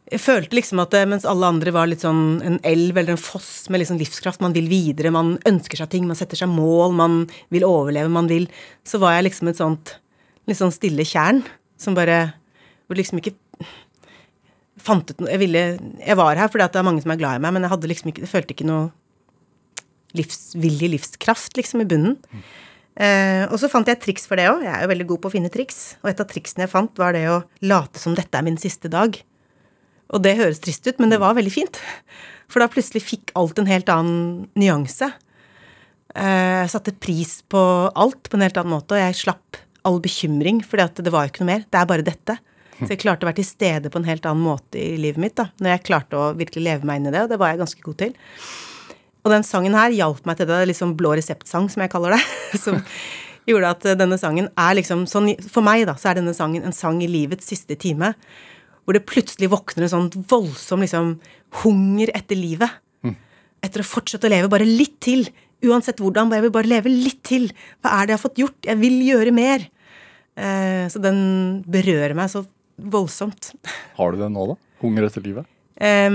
[0.07, 3.21] jeg følte liksom at eh, mens alle andre var litt sånn en elv eller en
[3.21, 6.95] foss med liksom livskraft, man vil videre, man ønsker seg ting, man setter seg mål,
[6.95, 8.47] man vil overleve, man vil
[8.87, 9.97] Så var jeg liksom et sånt
[10.47, 11.43] litt sånn stille tjern
[11.81, 12.37] som bare
[12.87, 13.35] Hvor liksom ikke
[14.79, 15.65] fant ut noe Jeg ville
[15.99, 17.91] Jeg var her fordi det er mange som er glad i meg, men jeg hadde
[17.91, 18.93] liksom ikke Jeg følte ikke noe
[20.17, 22.15] livsvillig livskraft, liksom, i bunnen.
[22.97, 24.63] Eh, og så fant jeg et triks for det òg.
[24.65, 25.81] Jeg er jo veldig god på å finne triks.
[26.01, 28.89] Og et av triksene jeg fant, var det å late som dette er min siste
[28.89, 29.19] dag.
[30.15, 31.81] Og det høres trist ut, men det var veldig fint.
[32.51, 35.09] For da plutselig fikk alt en helt annen nyanse.
[36.15, 37.63] Eh, Jeg satte pris på
[37.95, 41.33] alt på en helt annen måte, og jeg slapp all bekymring, for det var jo
[41.33, 41.67] ikke noe mer.
[41.71, 42.39] Det er bare dette.
[42.77, 45.35] Så jeg klarte å være til stede på en helt annen måte i livet mitt.
[45.39, 47.63] da, Når jeg klarte å virkelig leve meg inn i det, og det var jeg
[47.63, 48.17] ganske god til.
[49.25, 50.55] Og den sangen her hjalp meg til det.
[50.55, 52.23] det er liksom blå reseptsang, som jeg kaller det.
[52.65, 52.83] Som
[53.47, 56.75] gjorde at denne sangen er liksom sånn For meg, da, så er denne sangen en
[56.75, 58.13] sang i livets siste time.
[58.87, 61.17] Hvor det plutselig våkner en sånn voldsom liksom
[61.65, 62.71] hunger etter livet.
[63.65, 65.25] Etter å fortsette å leve bare litt til.
[65.67, 66.31] Uansett hvordan.
[66.37, 67.49] Jeg vil bare leve litt til.
[67.83, 68.59] Hva er det jeg har fått gjort?
[68.69, 69.65] Jeg vil gjøre mer.
[70.37, 71.19] Eh, så den
[71.67, 72.45] berører meg så
[72.77, 73.55] voldsomt.
[73.97, 74.57] Har du det nå, da?
[74.85, 75.49] Hunger etter livet?
[75.75, 76.13] Eh,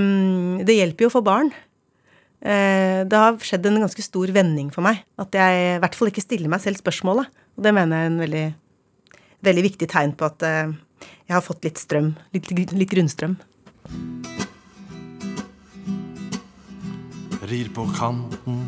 [0.64, 1.52] det hjelper jo å få barn.
[2.42, 5.04] Eh, det har skjedd en ganske stor vending for meg.
[5.22, 7.30] At jeg i hvert fall ikke stiller meg selv spørsmålet.
[7.58, 8.46] Og det mener jeg er en veldig,
[9.50, 10.74] veldig viktig tegn på at eh,
[11.32, 12.10] jeg har fått litt strøm.
[12.36, 13.38] Litt, litt grunnstrøm.
[17.48, 18.60] Rir på kanten,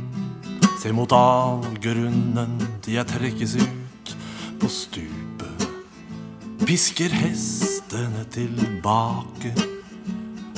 [0.79, 4.15] ser mot avgrunnen til jeg trekkes ut
[4.63, 5.67] på stupet.
[6.63, 9.51] Pisker hestene tilbake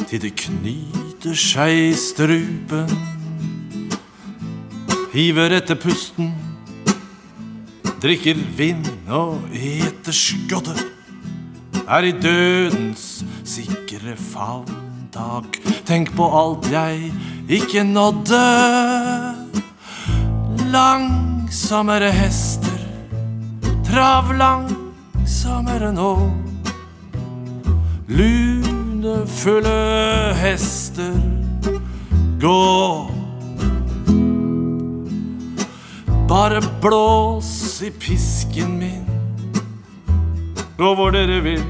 [0.06, 2.98] til det knyter seg i strupen.
[5.16, 6.36] Hiver etter pusten,
[8.04, 10.95] drikker vind og eter skodde.
[11.86, 15.60] Er i dødens sikre favntak.
[15.86, 17.12] Tenk på alt jeg
[17.50, 18.42] ikke nådde.
[20.74, 22.82] Langsommere hester,
[23.86, 26.32] trav langsommere nå.
[28.10, 29.78] Lunefulle
[30.42, 31.14] hester,
[32.42, 33.12] gå.
[36.28, 39.15] Bare blås i pisken min,
[40.78, 41.64] gå hvor dere vil.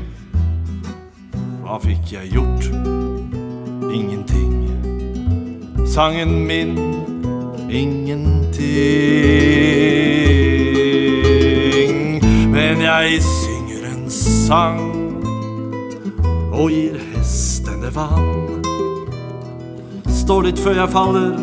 [1.62, 2.66] Hva fikk jeg gjort?
[3.94, 4.54] Ingenting.
[5.88, 6.78] Sangen min
[7.70, 8.66] ingenting.
[12.52, 14.82] Men jeg synger en sang
[16.54, 18.64] og gir hestene vann.
[20.10, 21.36] Står litt før jeg faller,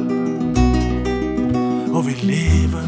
[1.92, 2.82] og vil leve,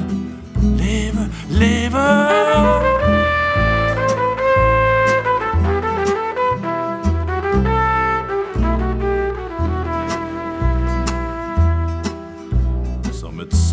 [0.81, 1.29] leve,
[1.61, 2.94] leve.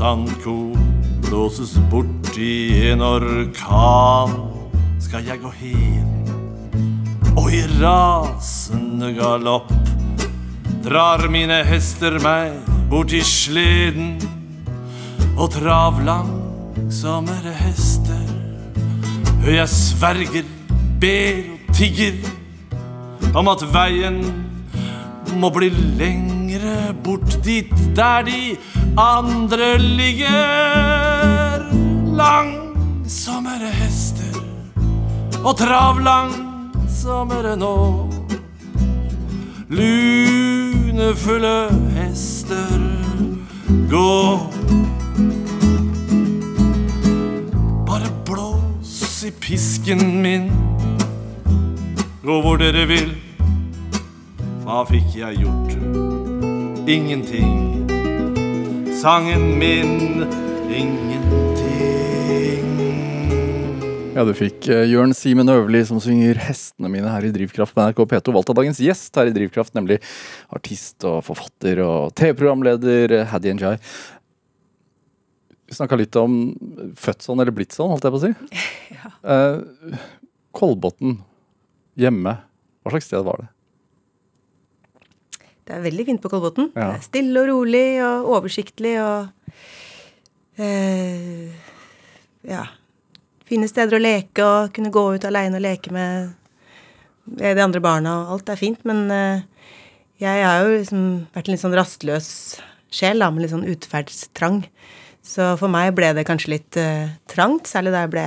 [0.02, 4.32] Sandkorn blåses bort i en orkan,
[4.98, 6.08] skal jeg gå hen.
[7.38, 9.70] Og i rasende galopp
[10.82, 12.58] drar mine hester meg
[12.90, 14.18] bort i sleden.
[15.38, 18.26] Og travlangsommere hester,
[19.46, 20.46] jeg sverger,
[21.02, 22.18] ber og tigger
[23.38, 24.24] om at veien
[25.38, 25.70] må bli
[26.02, 26.41] lengre
[26.94, 28.58] bort dit der de
[28.98, 31.66] andre ligger.
[32.22, 34.42] Langsommere hester
[35.44, 37.76] og travlangsommere nå.
[39.72, 41.58] Lunefulle
[41.96, 42.80] hester,
[43.90, 44.40] gå.
[47.88, 50.52] Bare blås i pisken min,
[52.24, 53.16] gå hvor dere vil.
[54.62, 56.41] Hva fikk jeg gjort?
[56.92, 57.88] Ingenting.
[59.02, 60.26] Sangen min
[60.68, 61.06] ingenting.
[64.12, 67.86] Ja, du fikk uh, Jørn Simen Øverli som synger 'Hestene mine' her i Drivkraft på
[67.86, 68.34] NRK P2.
[68.36, 70.02] Valgt av dagens gjest her i Drivkraft, nemlig
[70.52, 73.80] artist og forfatter og TV-programleder uh, Haddy Njay.
[75.72, 76.52] Vi snakka litt om
[77.00, 78.36] født sånn eller blitt sånn, holdt jeg på å si.
[79.00, 79.16] Ja.
[79.24, 80.04] Eh,
[80.52, 81.22] Kolbotn
[81.96, 82.36] hjemme,
[82.84, 83.48] hva slags sted var det?
[85.72, 86.66] Det er veldig fint på Kolbotn.
[86.76, 86.90] Ja.
[86.92, 89.62] Det er Stille og rolig og oversiktlig og
[90.60, 91.48] eh,
[92.44, 92.66] Ja.
[93.48, 96.34] Fine steder å leke og kunne gå ut aleine og leke med
[97.40, 98.18] de andre barna.
[98.20, 99.44] og Alt er fint, men eh,
[100.20, 102.30] jeg har jo liksom vært en litt sånn rastløs
[102.92, 104.66] sjel, da, med litt sånn utferdstrang.
[105.24, 108.26] Så for meg ble det kanskje litt eh, trangt, særlig da jeg ble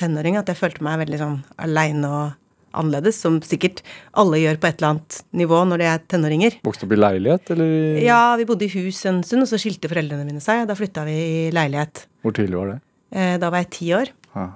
[0.00, 2.40] tenåring, at jeg følte meg veldig sånn aleine og
[2.74, 3.80] annerledes, som sikkert
[4.20, 6.56] alle gjør på et eller annet nivå når de er tenåringer.
[6.66, 8.00] Vokste opp i leilighet, eller?
[8.04, 10.66] Ja, vi bodde i hus en stund, og så skilte foreldrene mine seg.
[10.68, 12.04] Da flytta vi i leilighet.
[12.24, 12.78] Hvor tidlig var det?
[13.14, 14.12] Eh, Da var jeg ti år.
[14.34, 14.48] Ja.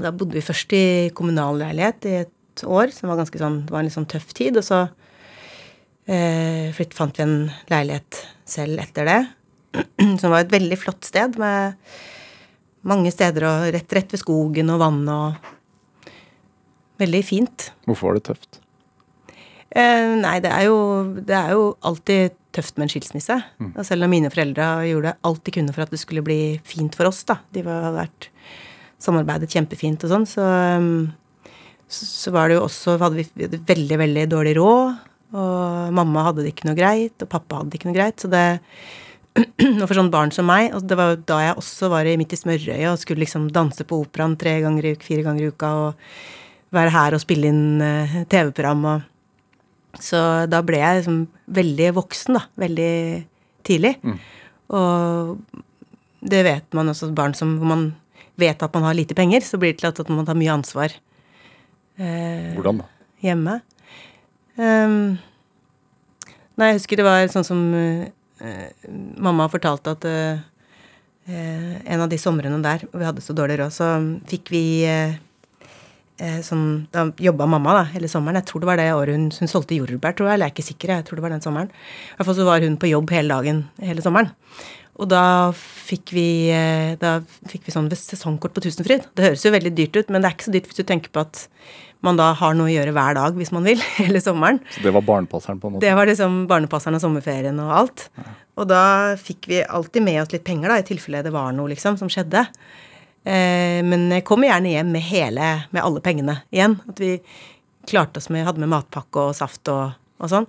[0.00, 3.72] Da bodde vi først i kommunal leilighet i et år, som var ganske sånn, det
[3.74, 4.56] var en litt sånn tøff tid.
[4.60, 4.82] Og så
[6.10, 7.36] eh, flytt, fant vi en
[7.70, 9.18] leilighet selv etter det,
[10.20, 11.76] som var et veldig flott sted med
[12.90, 15.50] mange steder og rett, rett ved skogen og vann og
[17.00, 17.70] Veldig fint.
[17.88, 18.60] Hvorfor var det tøft?
[19.70, 20.78] Eh, nei, det er, jo,
[21.22, 23.36] det er jo alltid tøft med en skilsmisse.
[23.70, 26.96] Og selv om mine foreldre gjorde alt de kunne for at det skulle bli fint
[26.98, 27.38] for oss, da.
[27.54, 28.30] De var, hadde vært
[29.00, 30.44] samarbeidet kjempefint og sånn, så,
[30.76, 31.06] um,
[31.88, 35.06] så, var det jo også hadde vi, veldig, veldig dårlig råd.
[35.30, 38.18] Og mamma hadde det ikke noe greit, og pappa hadde det ikke noe greit.
[38.20, 38.44] Så det
[39.38, 42.16] Og for sånn barn som meg, og det var jo da jeg også var i
[42.18, 45.44] midt i smørøyet og skulle liksom danse på operaen tre ganger i uka, fire ganger
[45.44, 46.39] i uka, og
[46.74, 49.08] være her og spille inn eh, TV-program og
[49.98, 52.44] Så da ble jeg liksom veldig voksen, da.
[52.62, 52.92] Veldig
[53.66, 53.96] tidlig.
[54.70, 55.40] Og
[56.22, 57.82] det vet man også, barn som hvor man
[58.38, 60.94] vet at man har lite penger, så blir det til at man tar mye ansvar
[61.98, 62.86] eh, Hvordan da?
[63.20, 63.58] hjemme.
[64.54, 65.18] Um,
[66.54, 68.06] nei, jeg husker det var sånn som uh,
[69.20, 70.06] mamma fortalte at
[71.30, 73.90] eh, en av de somrene der og vi hadde så dårlig råd, så
[74.30, 75.18] fikk vi eh,
[76.44, 78.40] sånn, Da jobba mamma da, hele sommeren.
[78.40, 80.36] Jeg tror det var det året hun, hun solgte jordbær, tror jeg.
[80.36, 81.70] Eller jeg er ikke sikker, jeg tror det var den sommeren.
[81.72, 84.32] I hvert fall så var hun på jobb hele dagen hele sommeren.
[85.00, 89.06] Og da fikk vi, eh, da fikk vi sånn sesongkort på Tusenfryd.
[89.16, 91.14] Det høres jo veldig dyrt ut, men det er ikke så dyrt hvis du tenker
[91.14, 91.46] på at
[92.04, 94.60] man da har noe å gjøre hver dag hvis man vil, hele sommeren.
[94.74, 95.86] Så det var barnepasseren på en måte?
[95.86, 98.06] Det var liksom barnepasseren og sommerferien og alt.
[98.60, 101.72] Og da fikk vi alltid med oss litt penger, da, i tilfelle det var noe
[101.72, 102.44] liksom som skjedde.
[103.24, 106.78] Eh, men jeg kommer gjerne hjem med hele, med alle pengene igjen.
[106.88, 107.16] At vi
[107.88, 110.48] klarte oss med, hadde med matpakke og saft og, og sånn.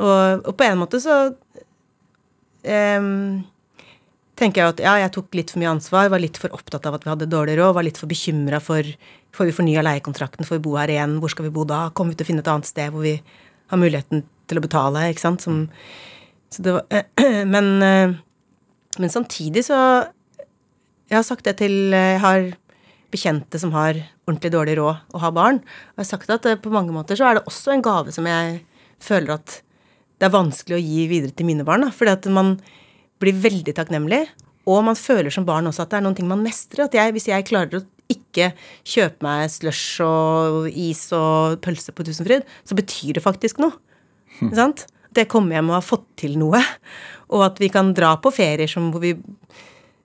[0.00, 1.16] Og, og på en måte så
[2.62, 3.42] em,
[4.38, 6.96] tenker jeg at ja, jeg tok litt for mye ansvar, var litt for opptatt av
[6.96, 8.86] at vi hadde dårlig råd, var litt for bekymra for
[9.36, 12.14] får vi fornya leiekontrakten, får vi bo her igjen, hvor skal vi bo da, kommer
[12.14, 13.18] vi til å finne et annet sted hvor vi
[13.70, 15.60] har muligheten til å betale, ikke sant, som
[16.50, 17.04] så det var,
[17.54, 18.16] men, eh,
[18.98, 19.78] men samtidig så
[21.10, 22.52] Jeg har sagt det til Jeg har
[23.10, 23.96] bekjente som har
[24.28, 25.56] ordentlig dårlig råd og har barn.
[25.58, 28.14] Og jeg har sagt at eh, på mange måter så er det også en gave
[28.14, 28.60] som jeg
[29.02, 29.56] føler at
[30.20, 31.86] det er vanskelig å gi videre til mine barn.
[31.86, 32.52] Da, fordi at man
[33.20, 34.28] blir veldig takknemlig.
[34.70, 36.84] Og man føler som barn også at det er noen ting man mestrer.
[36.86, 38.52] At jeg, hvis jeg klarer å ikke
[38.86, 43.74] kjøpe meg slush og is og pølse på Tusenfryd, så betyr det faktisk noe.
[44.38, 44.86] Ikke sant?
[45.10, 46.60] Det kommer hjem og har fått til noe.
[47.34, 49.16] Og at vi kan dra på ferier som hvor vi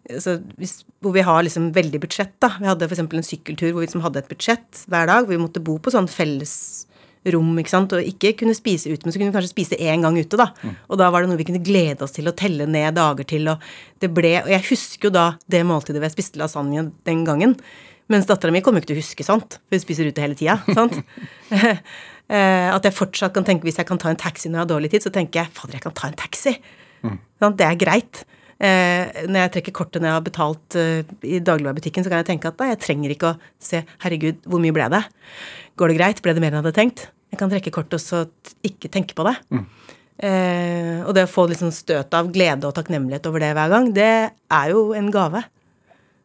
[0.06, 2.52] hvis, hvor vi har liksom veldig budsjett, da.
[2.60, 3.02] Vi hadde f.eks.
[3.06, 5.26] en sykkeltur hvor vi liksom hadde et budsjett hver dag.
[5.26, 7.96] Hvor vi måtte bo på sånn fellesrom, ikke sant.
[7.98, 10.52] Og ikke kunne spise ute, men så kunne vi kanskje spise én gang ute, da.
[10.90, 13.50] Og da var det noe vi kunne glede oss til å telle ned dager til.
[13.54, 13.66] Og
[14.04, 17.58] det ble Og jeg husker jo da det måltidet hvor jeg spiste lasagne den gangen.
[18.14, 20.60] Mens dattera mi kommer ikke til å huske sånt, for hun spiser ute hele tida.
[20.78, 21.02] sant?
[22.26, 24.70] Eh, At jeg fortsatt kan tenke, hvis jeg kan ta en taxi når jeg har
[24.72, 26.56] dårlig tid, så tenker jeg fader, jeg kan ta en taxi.
[27.38, 27.58] Sant?
[27.60, 28.24] Det er greit.
[28.56, 32.30] Eh, når jeg trekker kortet når jeg har betalt eh, i dagligvarebutikken, så kan jeg
[32.30, 35.02] tenke at da, jeg trenger ikke å se herregud, hvor mye ble det?
[35.76, 36.22] Går det greit?
[36.24, 37.04] Ble det mer enn jeg hadde tenkt?
[37.34, 38.22] Jeg kan trekke kortet og så
[38.64, 39.36] ikke tenke på det.
[40.24, 43.74] Eh, og det å få litt sånn støt av glede og takknemlighet over det hver
[43.74, 45.44] gang, det er jo en gave.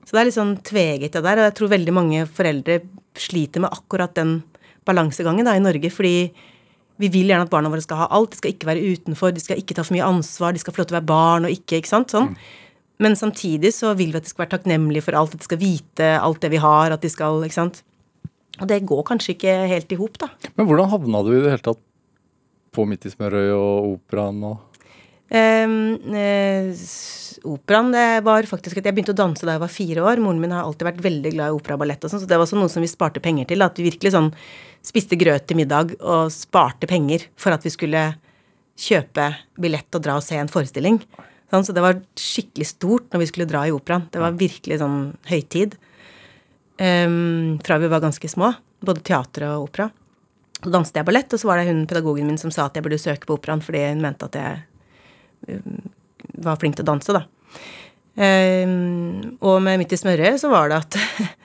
[0.07, 2.79] Så det er litt sånn tveget det der, og jeg tror veldig mange foreldre
[3.19, 4.39] sliter med akkurat den
[4.87, 6.31] balansegangen da i Norge, fordi
[7.01, 8.35] vi vil gjerne at barna våre skal ha alt.
[8.35, 10.83] De skal ikke være utenfor, de skal ikke ta for mye ansvar, de skal få
[10.83, 12.13] lov til å være barn og ikke, ikke sant?
[12.13, 12.35] Sånn.
[13.01, 15.61] Men samtidig så vil vi at de skal være takknemlige for alt, at de skal
[15.63, 17.81] vite alt det vi har, at de skal, ikke sant.
[18.61, 20.29] Og det går kanskje ikke helt i hop, da.
[20.59, 21.81] Men hvordan havna du i det hele tatt
[22.77, 24.59] på Midt i smørøyet og operaen og
[25.31, 26.73] eh,
[27.47, 30.23] operaen det var faktisk at Jeg begynte å danse da jeg var fire år.
[30.23, 32.73] Moren min har alltid vært veldig glad i opera og sånn, så det var noe
[32.73, 33.63] som vi sparte penger til.
[33.63, 34.33] At vi virkelig sånn
[34.87, 38.05] spiste grøt til middag og sparte penger for at vi skulle
[38.81, 39.27] kjøpe
[39.61, 40.99] billett og dra og se en forestilling.
[41.51, 44.07] Sånn, så det var skikkelig stort når vi skulle dra i operaen.
[44.13, 45.77] Det var virkelig sånn høytid.
[46.81, 48.55] Um, fra vi var ganske små.
[48.81, 49.91] Både teater og opera.
[50.61, 52.85] Så danset jeg ballett, og så var det hun pedagogen min som sa at jeg
[52.85, 54.59] burde søke på operaen fordi hun mente at jeg
[56.41, 57.25] var flink til å danse, da.
[58.21, 60.97] Um, og med Midt i smørøyet så var det at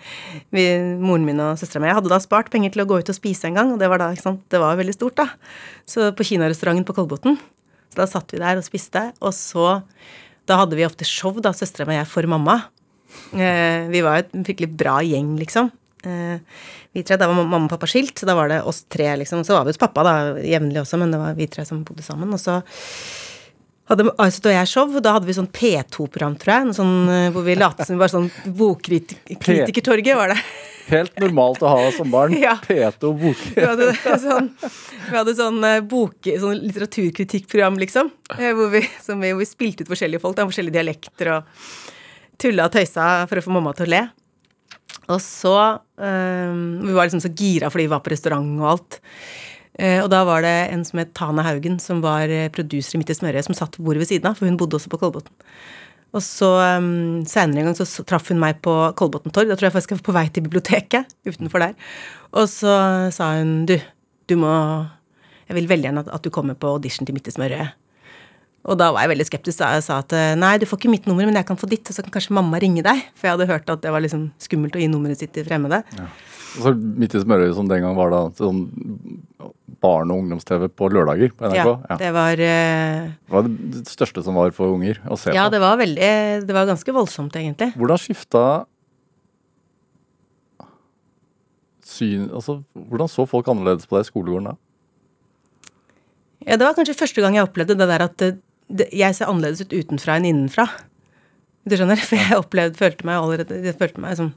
[0.55, 0.63] vi,
[0.99, 3.47] moren min og søstera mi hadde da spart penger til å gå ut og spise
[3.47, 5.29] en gang, og det var da, ikke sant, det var veldig stort, da.
[5.87, 7.37] Så på kinarestauranten på Kolbotn,
[7.93, 9.81] så da satt vi der og spiste, og så
[10.45, 12.59] Da hadde vi ofte show, da, søstera mi og jeg, for mamma.
[13.33, 15.71] Eh, vi var et fryktelig bra gjeng, liksom.
[16.05, 16.37] Eh,
[16.93, 19.41] vi tre, Da var mamma og pappa skilt, så da var det oss tre, liksom.
[19.41, 22.05] Så var vi hos pappa da, jevnlig også, men det var vi tre som bodde
[22.05, 22.29] sammen.
[22.29, 22.59] Og så
[23.89, 26.75] hadde Aysut og jeg show, da hadde vi sånn P2-program, tror jeg.
[26.77, 30.39] Sånn, eh, hvor vi lot som vi var sånn Bokkritikertorget, var det.
[30.89, 32.35] Helt normalt å ha som barn.
[32.45, 32.57] Ja.
[32.65, 33.45] P2 bok.
[33.55, 33.91] Vi hadde
[34.25, 38.11] sånn, vi hadde sånn, eh, bok, sånn litteraturkritikkprogram, liksom.
[38.37, 42.37] eh, Hvor vi, som vi, hvor vi spilte ut forskjellige folk, da, forskjellige dialekter, og
[42.41, 44.03] tulla og tøysa for å få mamma til å le.
[45.11, 45.55] Og så
[46.01, 48.97] øh, Vi var liksom så gira fordi vi var på restaurant og alt.
[49.75, 53.01] Eh, og da var det en som het Tane Haugen, som var eh, producer i
[53.01, 54.99] Midt i smørøyet, som satt på bordet ved siden av, for hun bodde også på
[55.01, 55.31] Kolbotn.
[56.15, 56.47] Og så
[56.79, 59.49] um, Senere en gang så, traff hun meg på Kolbotn torg.
[59.51, 61.73] Da tror jeg faktisk jeg var på vei til biblioteket utenfor der.
[62.31, 62.75] Og så
[63.15, 63.75] sa hun du,
[64.31, 64.53] du må
[65.49, 67.75] Jeg vil veldig gjerne at, at du kommer på audition til Midt i smørøyet.
[68.65, 69.59] Og da var jeg veldig skeptisk.
[69.59, 71.85] da Jeg sa at nei, du får ikke mitt nummer, men jeg kan få ditt,
[71.85, 73.03] og så kan kanskje mamma ringe deg.
[73.13, 75.83] For jeg hadde hørt at det var liksom skummelt å gi nummeret sitt til fremmede.
[76.55, 78.63] Så Midt i smørøyet som den gang var da sånn
[79.85, 81.71] barne- og ungdoms-TV på lørdager på NRK.
[81.93, 85.45] Ja, det var uh, Det var det største som var for unger å se Ja,
[85.47, 85.53] på.
[85.55, 86.13] det var veldig
[86.49, 87.71] Det var ganske voldsomt, egentlig.
[87.77, 88.45] Hvordan skifta
[91.85, 94.55] syn Altså, hvordan så folk annerledes på deg i skolegården da?
[96.45, 98.31] Ja, det var kanskje første gang jeg opplevde det der at det,
[98.69, 100.67] det, jeg ser annerledes ut utenfra enn innenfra.
[101.65, 102.01] Du skjønner?
[102.09, 104.33] For jeg opplevde, følte meg allerede Jeg følte meg som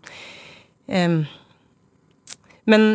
[0.88, 1.18] um,
[2.68, 2.86] Men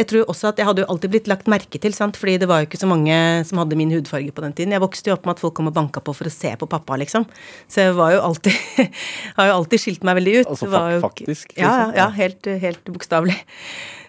[0.00, 2.16] jeg tror også at jeg hadde jo alltid blitt lagt merke til, sant?
[2.16, 3.16] fordi det var jo ikke så mange
[3.48, 4.72] som hadde min hudfarge på den tiden.
[4.72, 6.68] Jeg vokste jo opp med at folk kom og banka på for å se på
[6.70, 7.26] pappa, liksom.
[7.68, 8.56] Så jeg var jo alltid
[9.38, 10.52] Har jo alltid skilt meg veldig ut.
[10.54, 11.98] Altså var jo- faktisk, Ja, ja, liksom?
[12.00, 13.36] ja helt, helt bokstavelig.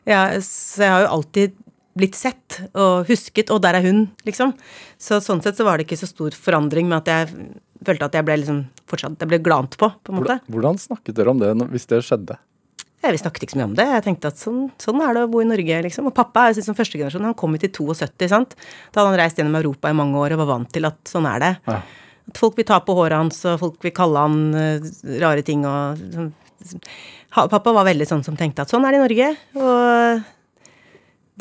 [0.09, 1.57] Ja, så jeg har jo alltid
[1.99, 4.53] blitt sett og husket, og der er hun, liksom.
[5.01, 7.51] Så sånn sett så var det ikke så stor forandring med at jeg
[7.83, 10.37] følte at jeg ble liksom fortsatt Jeg ble glant på, på en måte.
[10.39, 12.39] Hvordan, hvordan snakket dere om det hvis det skjedde?
[13.01, 13.87] Ja, vi snakket ikke så mye om det.
[13.89, 16.09] Jeg tenkte at sånn, sånn er det å bo i Norge, liksom.
[16.11, 17.25] Og pappa er jo som førstegenerasjon.
[17.25, 18.53] Han kom hit i 72, sant.
[18.91, 21.25] Da hadde han reist gjennom Europa i mange år og var vant til at sånn
[21.29, 21.51] er det.
[21.65, 21.79] Ja.
[22.29, 24.91] At folk vil ta på håret hans, og folk vil kalle han eh,
[25.23, 26.29] rare ting og sånn.
[27.31, 29.27] Pappa var veldig sånn som tenkte at sånn er det i Norge,
[29.57, 30.21] og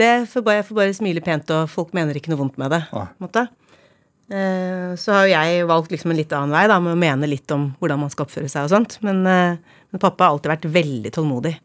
[0.01, 2.73] det får bare, jeg får bare smile pent, og folk mener ikke noe vondt med
[2.73, 2.85] det.
[2.89, 3.05] Nei.
[3.11, 3.43] på en måte.
[3.45, 7.27] Eh, Så har jo jeg valgt liksom en litt annen vei, da, med å mene
[7.31, 8.99] litt om hvordan man skal oppføre seg og sånt.
[9.03, 9.57] Men, eh,
[9.91, 11.57] men pappa har alltid vært veldig tålmodig,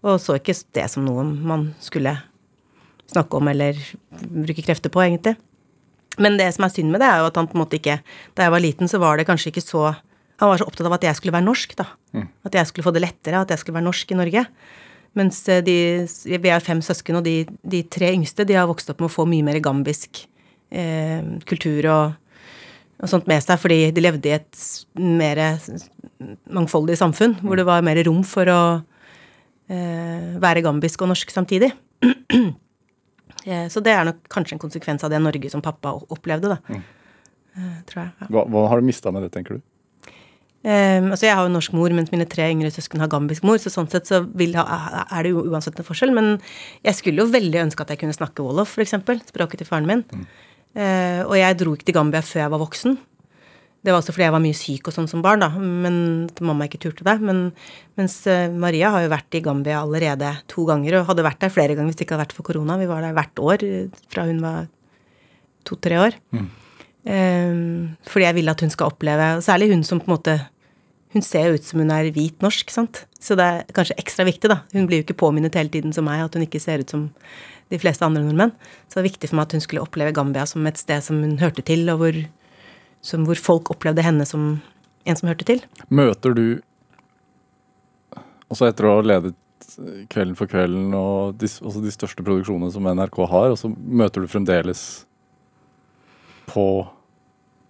[0.00, 2.14] og så ikke det som noe man skulle
[3.12, 3.76] snakke om eller
[4.32, 5.36] bruke krefter på, egentlig.
[6.18, 7.98] Men det som er synd med det, er jo at han på en måte ikke
[8.32, 9.82] Da jeg var liten, så var det kanskje ikke så
[10.40, 11.84] Han var så opptatt av at jeg skulle være norsk, da.
[12.44, 14.46] At jeg skulle få det lettere, at jeg skulle være norsk i Norge.
[15.16, 15.76] Mens eh, de,
[16.24, 19.14] vi er fem søsken, og de, de tre yngste de har vokst opp med å
[19.14, 20.26] få mye mer gambisk
[20.70, 22.14] eh, kultur og,
[23.02, 24.60] og sånt med seg, fordi de levde i et
[24.98, 25.40] mer
[26.48, 28.60] mangfoldig samfunn, hvor det var mer rom for å
[29.68, 31.72] eh, være gambisk og norsk samtidig.
[33.46, 36.78] Eh, Så det er nok kanskje en konsekvens av det Norge som pappa opplevde, da.
[37.54, 38.10] Eh, Tror jeg.
[38.18, 38.26] Ja.
[38.34, 39.60] Hva, hva har du mista med det, tenker du?
[40.66, 43.60] Um, altså Jeg har jo norsk mor, mens mine tre yngre søsken har gambisk mor.
[43.62, 44.24] Så sånn sett så
[44.58, 46.10] ha- er det jo uansett en forskjell.
[46.16, 46.40] Men
[46.82, 48.96] jeg skulle jo veldig ønske at jeg kunne snakke wolof, f.eks.
[49.30, 50.02] Språket til faren min.
[50.10, 50.26] Eh,
[50.76, 52.98] og jeg dro ikke til Gambia før jeg var voksen.
[53.86, 55.46] Det var også fordi jeg var mye syk og sånn som barn, da.
[55.54, 57.14] Men mamma ikke turte det.
[57.22, 57.52] Men,
[57.98, 61.52] mens eh, Maria har jo vært i Gambia allerede to ganger, og hadde vært der
[61.54, 62.80] flere ganger hvis det ikke hadde vært for korona.
[62.80, 64.66] Vi var der hvert år eh, fra hun var
[65.68, 66.18] to-tre år.
[67.06, 67.62] Eh,
[68.10, 70.32] fordi jeg ville at hun skal oppleve og Særlig hun som på en måte
[71.14, 73.04] Hun ser jo ut som hun er hvit norsk, sant.
[73.22, 74.64] Så det er kanskje ekstra viktig, da.
[74.74, 77.06] Hun blir jo ikke påminnet hele tiden som meg, at hun ikke ser ut som
[77.72, 78.54] de fleste andre nordmenn.
[78.86, 81.18] Så det var viktig for meg at hun skulle oppleve Gambia som et sted som
[81.22, 82.20] hun hørte til, og hvor,
[83.04, 84.56] som, hvor folk opplevde henne som
[85.06, 85.64] en som hørte til.
[85.88, 86.46] Møter du
[88.46, 89.34] Også etter å ha ledet
[90.12, 94.22] Kvelden for kvelden og de, også de største produksjonene som NRK har, og så møter
[94.22, 94.82] du fremdeles
[96.48, 96.86] på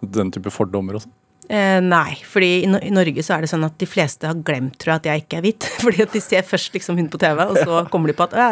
[0.04, 1.14] den type fordommer og sånn?
[1.48, 4.38] Eh, nei, fordi i, no i Norge så er det sånn at de fleste har
[4.46, 5.66] glemt, tror jeg, at jeg ikke er hvit.
[5.84, 8.34] Fordi at de ser først liksom hun på TV, og så kommer de på at
[8.34, 8.48] ja,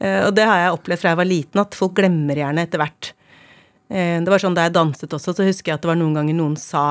[0.00, 2.82] Eh, Og det har jeg opplevd fra jeg var liten, at folk glemmer gjerne etter
[2.82, 3.12] hvert.
[3.90, 6.18] Eh, det var sånn da jeg danset også, så husker jeg at det var noen
[6.18, 6.84] ganger noen sa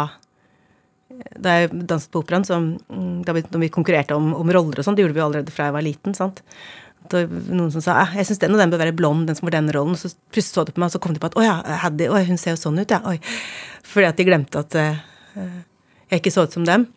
[1.39, 4.80] Da jeg danset på operaen, så mm, da vi, når vi konkurrerte om, om roller
[4.80, 6.39] og sånn, det gjorde vi allerede fra jeg var liten, sant.
[7.10, 9.38] Det var noen som sa «Ah, jeg syns den og den bør være blond, den
[9.38, 9.97] som får den rollen.
[9.99, 11.55] Så plutselig så de på meg, og så kom de på at å ja,
[11.86, 13.01] Haddy, oi, hun ser jo sånn ut, ja.
[13.10, 13.18] Oi.
[13.89, 15.01] Fordi at de glemte at uh,
[16.10, 16.88] jeg ikke så ut som dem.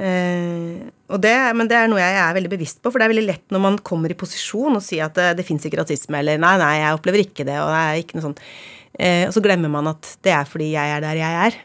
[0.00, 0.80] Eh,
[1.12, 3.26] og det, men det er noe jeg er veldig bevisst på, for det er veldig
[3.26, 6.40] lett når man kommer i posisjon og sier at det, det fins ikke rasisme, eller
[6.40, 8.44] nei, nei, jeg opplever ikke det, og det er ikke noe sånt.
[8.94, 11.58] Uh, og så glemmer man at det er fordi jeg er der jeg er.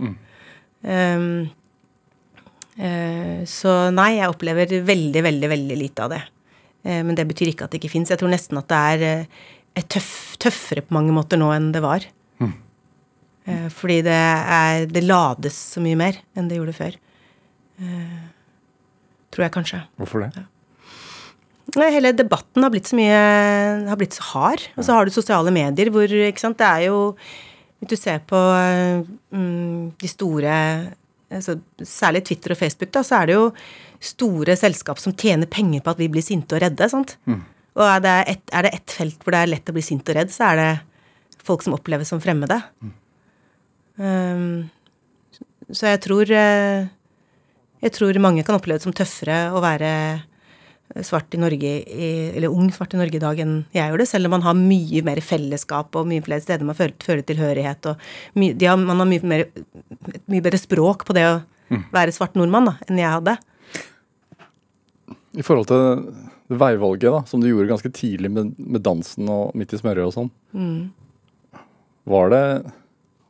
[0.85, 1.29] Um,
[2.77, 6.21] eh, så nei, jeg opplever veldig, veldig, veldig lite av det.
[6.85, 8.11] Eh, men det betyr ikke at det ikke fins.
[8.13, 9.25] Jeg tror nesten at det er,
[9.75, 12.05] eh, tøff, tøffere på mange måter nå enn det var.
[12.39, 12.53] Mm.
[13.69, 16.95] Fordi det, er, det lades så mye mer enn det gjorde før.
[19.29, 19.81] Tror jeg kanskje.
[20.01, 20.45] Hvorfor det?
[21.75, 21.89] Ja.
[21.93, 23.19] hele debatten har blitt så mye
[23.85, 24.65] har blitt så hard.
[24.73, 27.13] Og så har du sosiale medier hvor ikke sant, det er jo
[27.77, 28.39] Hvis du ser på
[29.29, 30.57] mm, de store
[31.33, 33.45] altså, Særlig Twitter og Facebook, da, så er det jo
[34.05, 36.89] store selskap som tjener penger på at vi blir sinte og redde.
[36.91, 37.17] sant?
[37.75, 40.07] Og er det, ett, er det ett felt hvor det er lett å bli sint
[40.07, 40.69] og redd, så er det
[41.45, 42.59] folk som oppleves som fremmede.
[43.99, 44.67] Um,
[45.71, 46.87] så jeg tror eh,
[47.81, 49.91] Jeg tror mange kan oppleve det som tøffere å være
[51.03, 51.71] svart i Norge
[52.37, 54.57] eller ung svart i Norge i dag enn jeg gjør det, selv om man har
[54.57, 58.05] mye mer fellesskap og mye flere steder man føler, føler tilhørighet og
[58.37, 59.47] my, de har, man har mye, mer,
[60.13, 61.35] et mye bedre språk på det å
[61.95, 63.35] være svart nordmann da, enn jeg hadde.
[65.35, 69.73] I forhold til veivalget da, som du gjorde ganske tidlig med, med dansen og Midt
[69.73, 70.31] i smørøyet og sånn,
[72.05, 72.43] var det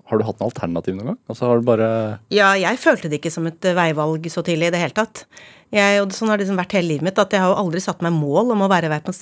[0.06, 1.20] Har du hatt en alternativ noen gang?
[1.32, 1.90] Altså har du bare
[2.34, 5.26] Ja, jeg følte det ikke som et eh, veivalg så tidlig i det hele tatt.
[5.74, 7.82] Jeg, og sånn har det liksom vært hele livet mitt, at jeg har jo aldri
[7.84, 9.16] satt meg mål om å være, verken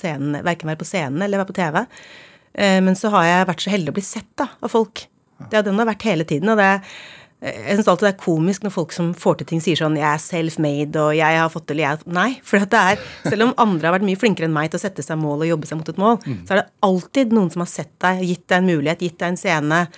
[0.70, 1.80] være på scenen eller være på TV.
[2.54, 5.06] Eh, men så har jeg vært så heldig å bli sett da, av folk.
[5.48, 6.52] Det har den har vært hele tiden.
[6.52, 6.68] og det
[7.44, 10.08] jeg syns alltid det er komisk når folk som får til ting, sier sånn 'jeg
[10.08, 12.40] er self-made', og 'jeg har fått til', jeg Nei.
[12.42, 14.84] For at det er, selv om andre har vært mye flinkere enn meg til å
[14.84, 16.16] sette seg mål og jobbe seg mot et mål,
[16.46, 19.28] så er det alltid noen som har sett deg, gitt deg en mulighet, gitt deg
[19.28, 19.88] en scene,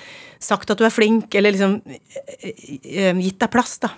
[0.41, 3.91] sagt at du er flink, eller liksom eh, eh, gitt deg plass, da.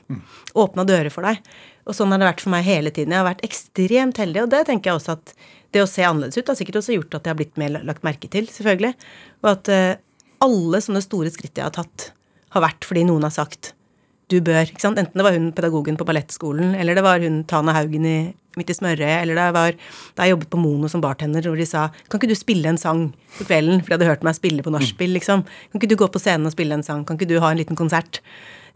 [0.54, 1.40] Åpna dører for deg.
[1.88, 3.12] Og sånn har det vært for meg hele tiden.
[3.12, 5.32] Jeg har vært ekstremt heldig, og det tenker jeg også at
[5.72, 8.04] det å se annerledes ut har sikkert også gjort at jeg har blitt mer lagt
[8.04, 8.94] merke til, selvfølgelig.
[9.42, 9.96] Og at eh,
[10.44, 12.12] alle sånne store skritt jeg har tatt,
[12.54, 13.74] har vært fordi noen har sagt
[14.28, 14.66] du bør.
[14.68, 14.98] ikke sant?
[15.00, 18.18] Enten det var hun pedagogen på ballettskolen, eller det var hun Tana Haugen i
[18.58, 19.76] Midt i smørøyet, eller det var
[20.18, 22.80] da jeg jobbet på Mono som bartender, hvor de sa kan ikke du spille en
[22.80, 23.04] sang
[23.36, 25.44] på kvelden, for de hadde hørt meg spille på nachspiel, liksom.
[25.46, 27.04] Kan ikke du gå på scenen og spille en sang?
[27.06, 28.18] Kan ikke du ha en liten konsert?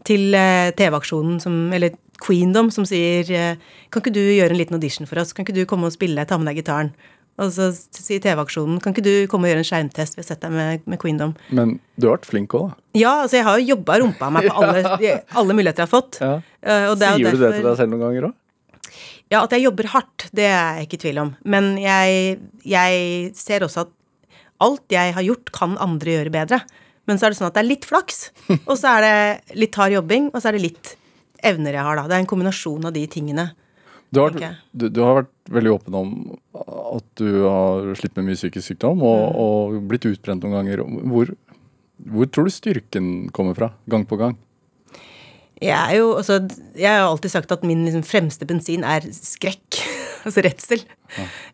[0.07, 4.75] Til eh, TV-aksjonen som Eller Queendom som sier eh, Kan ikke du gjøre en liten
[4.75, 5.31] audition for oss?
[5.31, 6.25] Kan ikke du komme og spille?
[6.27, 6.91] Ta med deg gitaren.
[7.41, 10.19] Og så sier TV-aksjonen Kan ikke du komme og gjøre en skjermtest?
[10.19, 11.33] Vi har sett deg med, med Queendom.
[11.55, 12.85] Men du har vært flink òg, da.
[12.99, 14.93] Ja, altså jeg har jo jobba rumpa meg på alle,
[15.41, 16.21] alle muligheter jeg har fått.
[16.21, 16.35] Ja.
[16.61, 18.39] Eh, er Sier du det til deg selv noen ganger òg?
[19.33, 21.33] Ja, at jeg jobber hardt, det er jeg ikke i tvil om.
[21.49, 22.37] Men jeg,
[22.69, 23.93] jeg ser også at
[24.63, 26.61] alt jeg har gjort, kan andre gjøre bedre.
[27.09, 28.27] Men så er det sånn at det er litt flaks,
[28.69, 30.93] og så er det litt hard jobbing, og så er det litt
[31.43, 32.05] evner jeg har, da.
[32.11, 33.49] Det er en kombinasjon av de tingene.
[34.13, 34.35] Du har,
[34.77, 36.11] du, du har vært veldig åpen om
[36.53, 39.39] at du har slitt med mye psykisk sykdom og, Mm.
[39.41, 40.83] og blitt utbrent noen ganger.
[41.09, 41.33] Hvor,
[42.13, 44.37] hvor tror du styrken kommer fra, gang på gang?
[45.63, 46.41] Jeg jo, altså,
[46.75, 49.79] jeg har alltid sagt at min liksom, fremste bensin er skrekk.
[50.27, 50.83] altså redsel.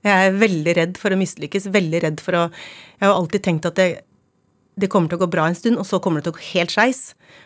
[0.05, 1.69] Jeg er veldig redd for å mislykkes.
[1.75, 3.89] Veldig redd for å Jeg har alltid tenkt at det,
[4.81, 6.47] det kommer til å gå bra en stund, og så kommer det til å gå
[6.57, 7.03] helt skeis.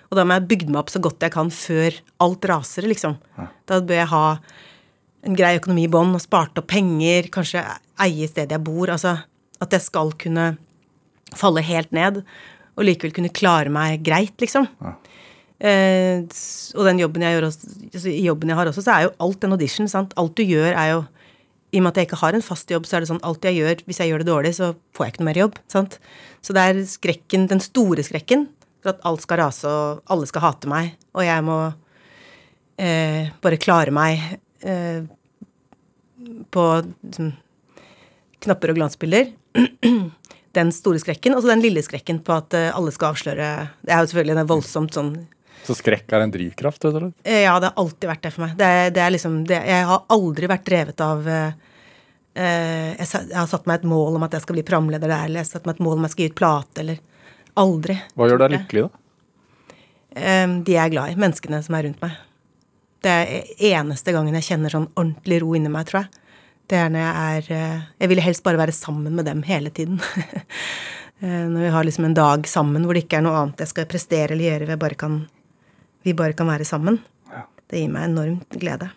[0.08, 3.18] Og da må jeg bygge meg opp så godt jeg kan før alt raser, liksom.
[3.68, 4.24] Da bør jeg ha
[5.22, 7.62] en grei økonomi i bånn og sparte opp penger, kanskje
[8.02, 8.90] eie stedet jeg bor.
[8.90, 9.16] Altså
[9.62, 10.52] at jeg skal kunne
[11.38, 12.20] falle helt ned,
[12.76, 14.66] og likevel kunne klare meg greit, liksom.
[15.62, 16.24] Eh,
[16.74, 19.44] og den jobben jeg gjør også, altså, jobben jeg har også, så er jo alt
[19.46, 19.88] en audition.
[19.88, 20.14] sant?
[20.18, 21.02] Alt du gjør, er jo
[21.72, 23.46] I og med at jeg ikke har en fast jobb, så er det sånn alt
[23.48, 25.54] jeg gjør, hvis jeg gjør det dårlig, så får jeg ikke noe mer jobb.
[25.72, 25.94] sant?
[26.44, 28.48] Så det er skrekken, den store skrekken
[28.82, 31.56] for at alt skal rase, og alle skal hate meg, og jeg må
[32.76, 34.20] eh, bare klare meg
[34.62, 35.04] eh,
[36.54, 36.64] på
[37.02, 37.32] liksom,
[38.42, 39.32] knapper og glansbilder.
[40.52, 43.48] den store skrekken, og så den lille skrekken på at eh, alle skal avsløre
[43.80, 45.12] Det er jo selvfølgelig er voldsomt sånn
[45.64, 47.06] Så skrekk er en drivkraft, vet du?
[47.24, 48.56] Eh, Ja, det har alltid vært det for meg.
[48.60, 51.70] Det, det er liksom det, Jeg har aldri vært drevet av eh,
[52.32, 55.42] jeg, jeg har satt meg et mål om at jeg skal bli programleder der, eller
[55.42, 57.00] jeg har satt meg et mål om at jeg skal gi ut plate, eller
[57.60, 57.98] Aldri.
[58.16, 59.74] Hva gjør deg lykkelig, da?
[60.16, 61.18] Eh, de jeg er glad i.
[61.20, 62.14] Menneskene som er rundt meg.
[63.02, 66.18] Det er eneste gangen jeg kjenner sånn ordentlig ro inni meg, tror jeg.
[66.70, 69.74] Det er når jeg er eh, Jeg ville helst bare være sammen med dem hele
[69.74, 70.00] tiden.
[71.22, 73.70] Eh, når vi har liksom en dag sammen hvor det ikke er noe annet jeg
[73.70, 75.20] skal prestere eller gjøre, vi bare kan,
[76.02, 76.96] vi bare kan være sammen.
[77.70, 78.88] Det gir meg enormt glede.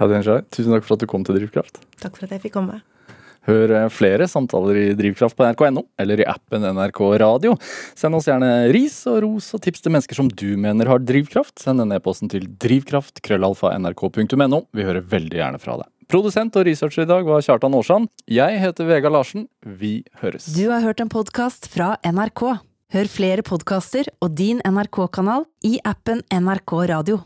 [0.00, 1.82] Hadin Shai, tusen takk for at du kom til Drivkraft.
[2.00, 2.80] Takk for at jeg fikk komme.
[3.48, 7.56] Hør eh, flere samtaler i Drivkraft på nrk.no eller i appen NRK Radio.
[7.98, 11.56] Send oss gjerne ris og ros og tips til mennesker som du mener har drivkraft.
[11.62, 15.88] Send denne e-posten til drivkraft krøllalfa Vi hører veldig gjerne fra deg.
[16.12, 18.10] Produsent og researcher i dag var Kjartan Aarsand.
[18.28, 19.48] Jeg heter Vegard Larsen.
[19.64, 20.50] Vi høres.
[20.52, 22.44] Du har hørt en podkast fra NRK.
[22.92, 27.22] Hør flere podkaster og din NRK-kanal i appen NRK Radio.